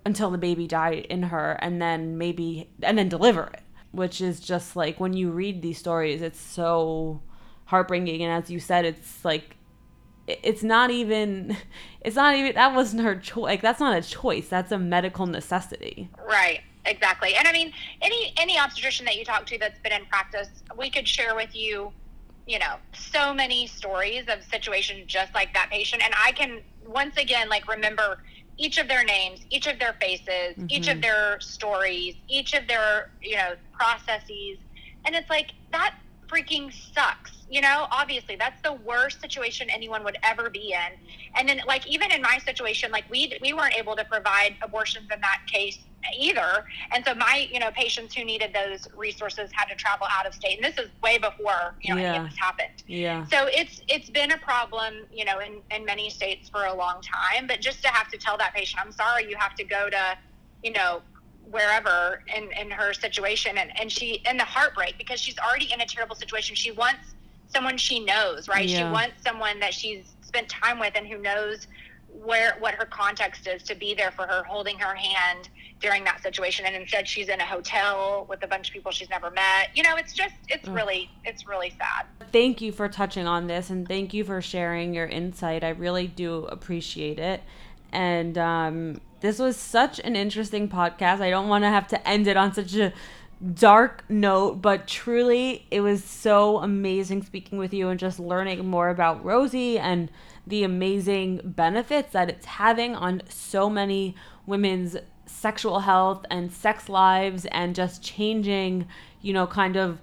[0.05, 3.61] until the baby died in her and then maybe and then deliver it
[3.91, 7.21] which is just like when you read these stories it's so
[7.67, 8.23] heartbreaking.
[8.25, 9.57] And as you said it's like
[10.27, 11.55] it's not even
[12.01, 14.49] it's not even that wasn't her choice like that's not a choice.
[14.49, 16.09] That's a medical necessity.
[16.27, 17.73] Right exactly and i mean
[18.03, 21.55] any any obstetrician that you talk to that's been in practice we could share with
[21.55, 21.93] you
[22.49, 26.03] you know, so many stories of situations just like that patient.
[26.03, 28.23] And I can once again like remember
[28.57, 30.67] each of their names, each of their faces, mm-hmm.
[30.71, 31.03] each of mm-hmm.
[31.03, 34.57] their stories, each of their, you know, processes.
[35.05, 35.95] And it's like that
[36.27, 37.33] freaking sucks.
[37.51, 40.99] You know, obviously that's the worst situation anyone would ever be in.
[41.37, 45.09] And then like even in my situation, like we we weren't able to provide abortions
[45.13, 45.79] in that case
[46.17, 46.65] either.
[46.93, 50.35] And so my, you know, patients who needed those resources had to travel out of
[50.35, 50.57] state.
[50.57, 52.15] And this is way before, you know, yeah.
[52.15, 52.83] any of this happened.
[52.87, 53.27] Yeah.
[53.27, 57.01] So it's it's been a problem, you know, in, in many states for a long
[57.03, 57.47] time.
[57.47, 60.19] But just to have to tell that patient, I'm sorry you have to go to,
[60.63, 61.03] you know,
[61.51, 65.81] wherever in, in her situation and, and she and the heartbreak because she's already in
[65.81, 66.55] a terrible situation.
[66.55, 67.15] She wants
[67.49, 68.69] someone she knows, right?
[68.69, 68.79] Yeah.
[68.79, 71.67] She wants someone that she's spent time with and who knows
[72.23, 75.49] where what her context is to be there for her, holding her hand
[75.81, 76.67] during that situation.
[76.67, 79.71] And instead, she's in a hotel with a bunch of people she's never met.
[79.75, 82.07] You know, it's just it's really it's really sad.
[82.33, 85.65] Thank you for touching on this, and thank you for sharing your insight.
[85.65, 87.43] I really do appreciate it.
[87.91, 91.21] And um, this was such an interesting podcast.
[91.21, 92.93] I don't want to have to end it on such a
[93.55, 98.89] dark note, but truly it was so amazing speaking with you and just learning more
[98.89, 100.11] about Rosy and
[100.47, 104.17] the amazing benefits that it's having on so many
[104.47, 104.97] women's
[105.29, 108.89] sexual health and sex lives and just changing,
[109.21, 110.01] you know, kind of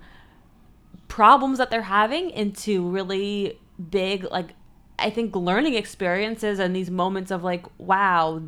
[1.07, 3.59] problems that they're having into really
[3.89, 4.53] big like
[4.97, 8.41] I think learning experiences and these moments of like wow,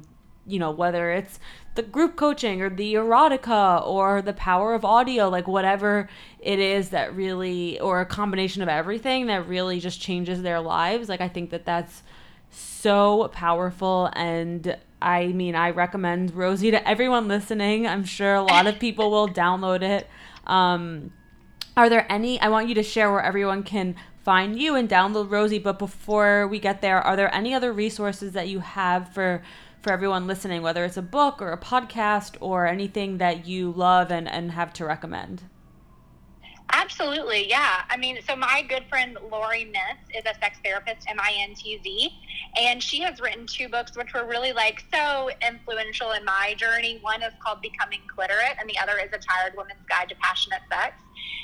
[0.46, 1.40] you know, whether it's
[1.78, 6.10] the group coaching or the erotica or the power of audio, like whatever
[6.40, 11.08] it is that really, or a combination of everything that really just changes their lives.
[11.08, 12.02] Like, I think that that's
[12.50, 14.10] so powerful.
[14.14, 17.88] And I mean, I recommend Rosy to everyone listening.
[17.88, 20.08] I'm sure a lot of people will download it.
[20.46, 21.12] Um,
[21.76, 23.96] are there any, I want you to share where everyone can
[24.28, 25.58] find you and download Rosy.
[25.58, 29.42] But before we get there, are there any other resources that you have for
[29.82, 34.12] for everyone listening, whether it's a book or a podcast or anything that you love
[34.12, 35.44] and, and have to recommend?
[36.74, 37.84] Absolutely, yeah.
[37.90, 41.56] I mean, so my good friend Laurie Mintz is a sex therapist, M I N
[41.56, 42.10] T Z,
[42.60, 47.00] and she has written two books which were really like so influential in my journey.
[47.02, 50.62] One is called Becoming Cliterate, and the other is A Tired Woman's Guide to Passionate
[50.70, 50.96] Sex.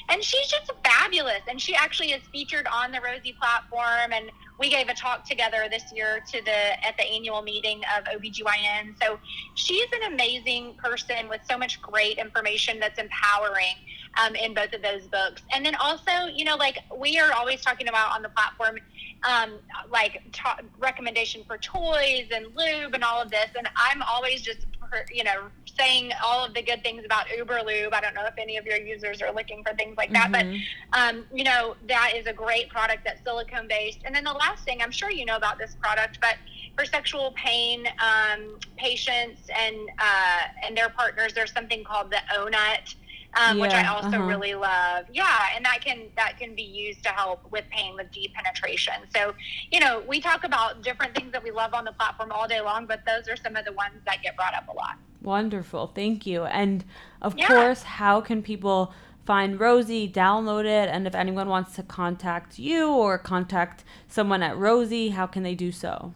[0.10, 4.70] And she's just fabulous, and she actually is featured on the Rosy platform and we
[4.70, 8.96] gave a talk together this year to the at the annual meeting of OBGYN.
[9.02, 9.20] So
[9.56, 13.76] she's an amazing person with so much great information that's empowering
[14.22, 15.42] um, in both of those books.
[15.54, 18.78] And then also, you know, like we are always talking about on the platform,
[19.24, 19.54] um,
[19.92, 23.50] like ta- recommendation for toys and lube and all of this.
[23.58, 24.66] And I'm always just,
[25.12, 27.94] you know, saying all of the good things about Uber Lube.
[27.94, 30.58] I don't know if any of your users are looking for things like that, mm-hmm.
[30.92, 34.00] but um, you know that is a great product that's silicone based.
[34.06, 36.36] And then the last thing, I'm sure you know about this product, but
[36.76, 42.96] for sexual pain um, patients and uh, and their partners, there's something called the Ohnut
[43.36, 44.24] um, yeah, which I also uh-huh.
[44.24, 45.06] really love.
[45.12, 48.94] Yeah, and that can that can be used to help with pain with deep penetration.
[49.16, 49.34] So,
[49.72, 52.62] you know, we talk about different things that we love on the platform all day
[52.62, 54.98] long, but those are some of the ones that get brought up a lot.
[55.22, 56.44] Wonderful, thank you.
[56.44, 56.84] And
[57.22, 57.48] of yeah.
[57.48, 58.94] course, how can people?
[59.26, 64.58] find Rosy, download it, and if anyone wants to contact you or contact someone at
[64.58, 66.14] Rosy, how can they do so?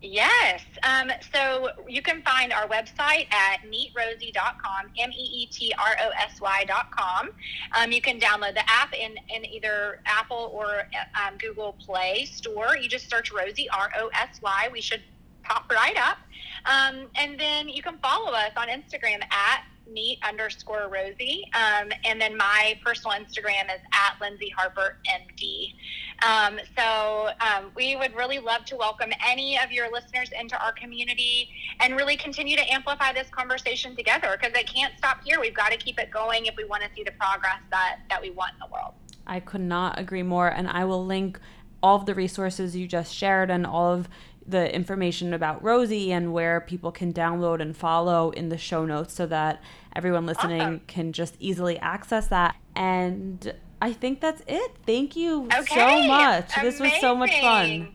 [0.00, 0.62] Yes.
[0.84, 6.10] Um, so you can find our website at meetrosy.com, M E E T R O
[6.10, 7.30] S Y.com.
[7.76, 12.76] Um, you can download the app in, in either Apple or um, Google Play Store.
[12.76, 14.68] You just search Rosy, R O S Y.
[14.72, 15.02] We should
[15.42, 16.18] pop right up.
[16.66, 21.44] Um, and then you can follow us on Instagram at meet underscore Rosy.
[21.54, 25.74] Um, and then my personal Instagram is at Lyndsey Harper MD.
[26.26, 30.72] Um, so um, we would really love to welcome any of your listeners into our
[30.72, 31.48] community
[31.80, 35.40] and really continue to amplify this conversation together because it can't stop here.
[35.40, 38.20] We've got to keep it going if we want to see the progress that, that
[38.20, 38.94] we want in the world.
[39.26, 40.48] I could not agree more.
[40.48, 41.38] And I will link
[41.82, 44.08] all of the resources you just shared and all of
[44.48, 49.12] the information about Rosy and where people can download and follow in the show notes
[49.12, 49.60] so that
[49.98, 50.80] everyone listening awesome.
[50.86, 52.54] can just easily access that.
[52.76, 54.70] And I think that's it.
[54.86, 55.74] Thank you okay.
[55.74, 56.56] so much.
[56.56, 56.62] Amazing.
[56.62, 57.88] This was so much fun.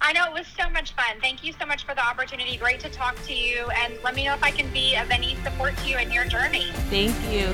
[0.00, 1.20] I know it was so much fun.
[1.20, 2.56] Thank you so much for the opportunity.
[2.56, 3.66] Great to talk to you.
[3.76, 6.24] And let me know if I can be of any support to you in your
[6.24, 6.70] journey.
[6.88, 7.48] Thank you.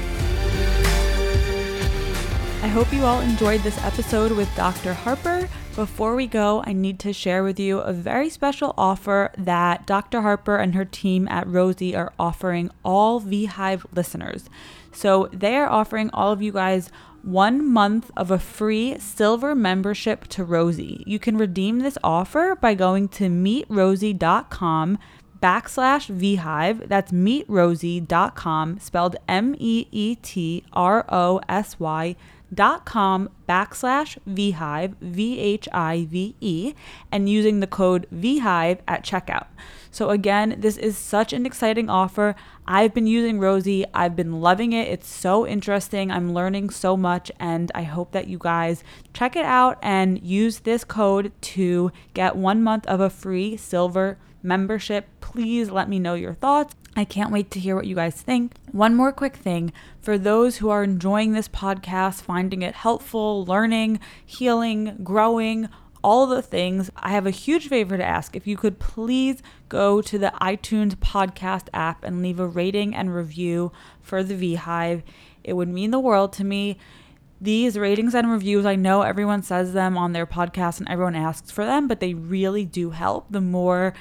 [2.63, 4.95] I hope you all enjoyed this episode with Dr.
[4.95, 5.49] Harper.
[5.77, 10.23] Before we go, I need to share with you a very special offer that Dr.
[10.23, 14.49] Harper and her team at Rosy are offering all VHive listeners.
[14.91, 20.27] So they are offering all of you guys one month of a free silver membership
[20.29, 21.05] to Rosy.
[21.07, 24.99] You can redeem this offer by going to meetrosy.com
[25.43, 26.89] backslash vhive.
[26.89, 32.17] That's meetrosy.com spelled M E E T R O S Y
[32.55, 36.75] dot com backslash vhive v-h-i-v-e
[37.11, 39.47] and using the code vhive at checkout.
[39.91, 42.35] So again this is such an exciting offer.
[42.67, 44.89] I've been using rosy i've been loving it.
[44.89, 46.11] It's so interesting.
[46.11, 50.61] I'm learning so much and i hope that you guys check it out and use
[50.61, 56.15] this code to get one month of a free silver membership please let me know
[56.15, 58.55] your thoughts I can't wait to hear what you guys think.
[58.73, 59.71] One more quick thing
[60.01, 65.69] for those who are enjoying this podcast, finding it helpful, learning, healing, growing,
[66.07, 68.37] all the things, I have a huge favor to ask.
[68.37, 73.13] If you could please go to the iTunes podcast app and leave a rating and
[73.13, 75.03] review for the VHive,
[75.43, 76.79] it would mean the world to me.
[77.41, 81.51] These ratings and reviews, I know everyone says them on their podcast and everyone asks
[81.51, 83.27] for them, but they really do help.
[83.29, 83.93] The more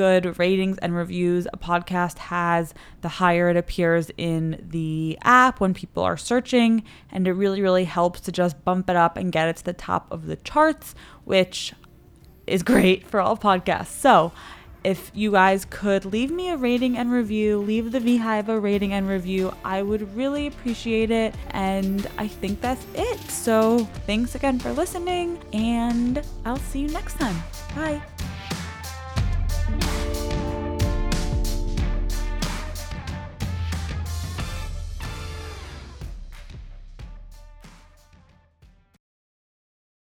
[0.00, 2.72] good ratings and reviews a podcast has,
[3.02, 6.82] the higher it appears in the app when people are searching.
[7.12, 9.74] And it really, really helps to just bump it up and get it to the
[9.74, 10.94] top of the charts,
[11.24, 11.74] which
[12.46, 13.88] is great for all podcasts.
[13.88, 14.32] So,
[14.84, 18.94] if you guys could leave me a rating and review, leave the Veehive a rating
[18.94, 21.34] and review, I would really appreciate it.
[21.50, 23.20] And I think that's it.
[23.30, 27.36] So thanks again for listening, and I'll see you next time.
[27.76, 28.00] Bye.
[29.70, 29.99] Thank you.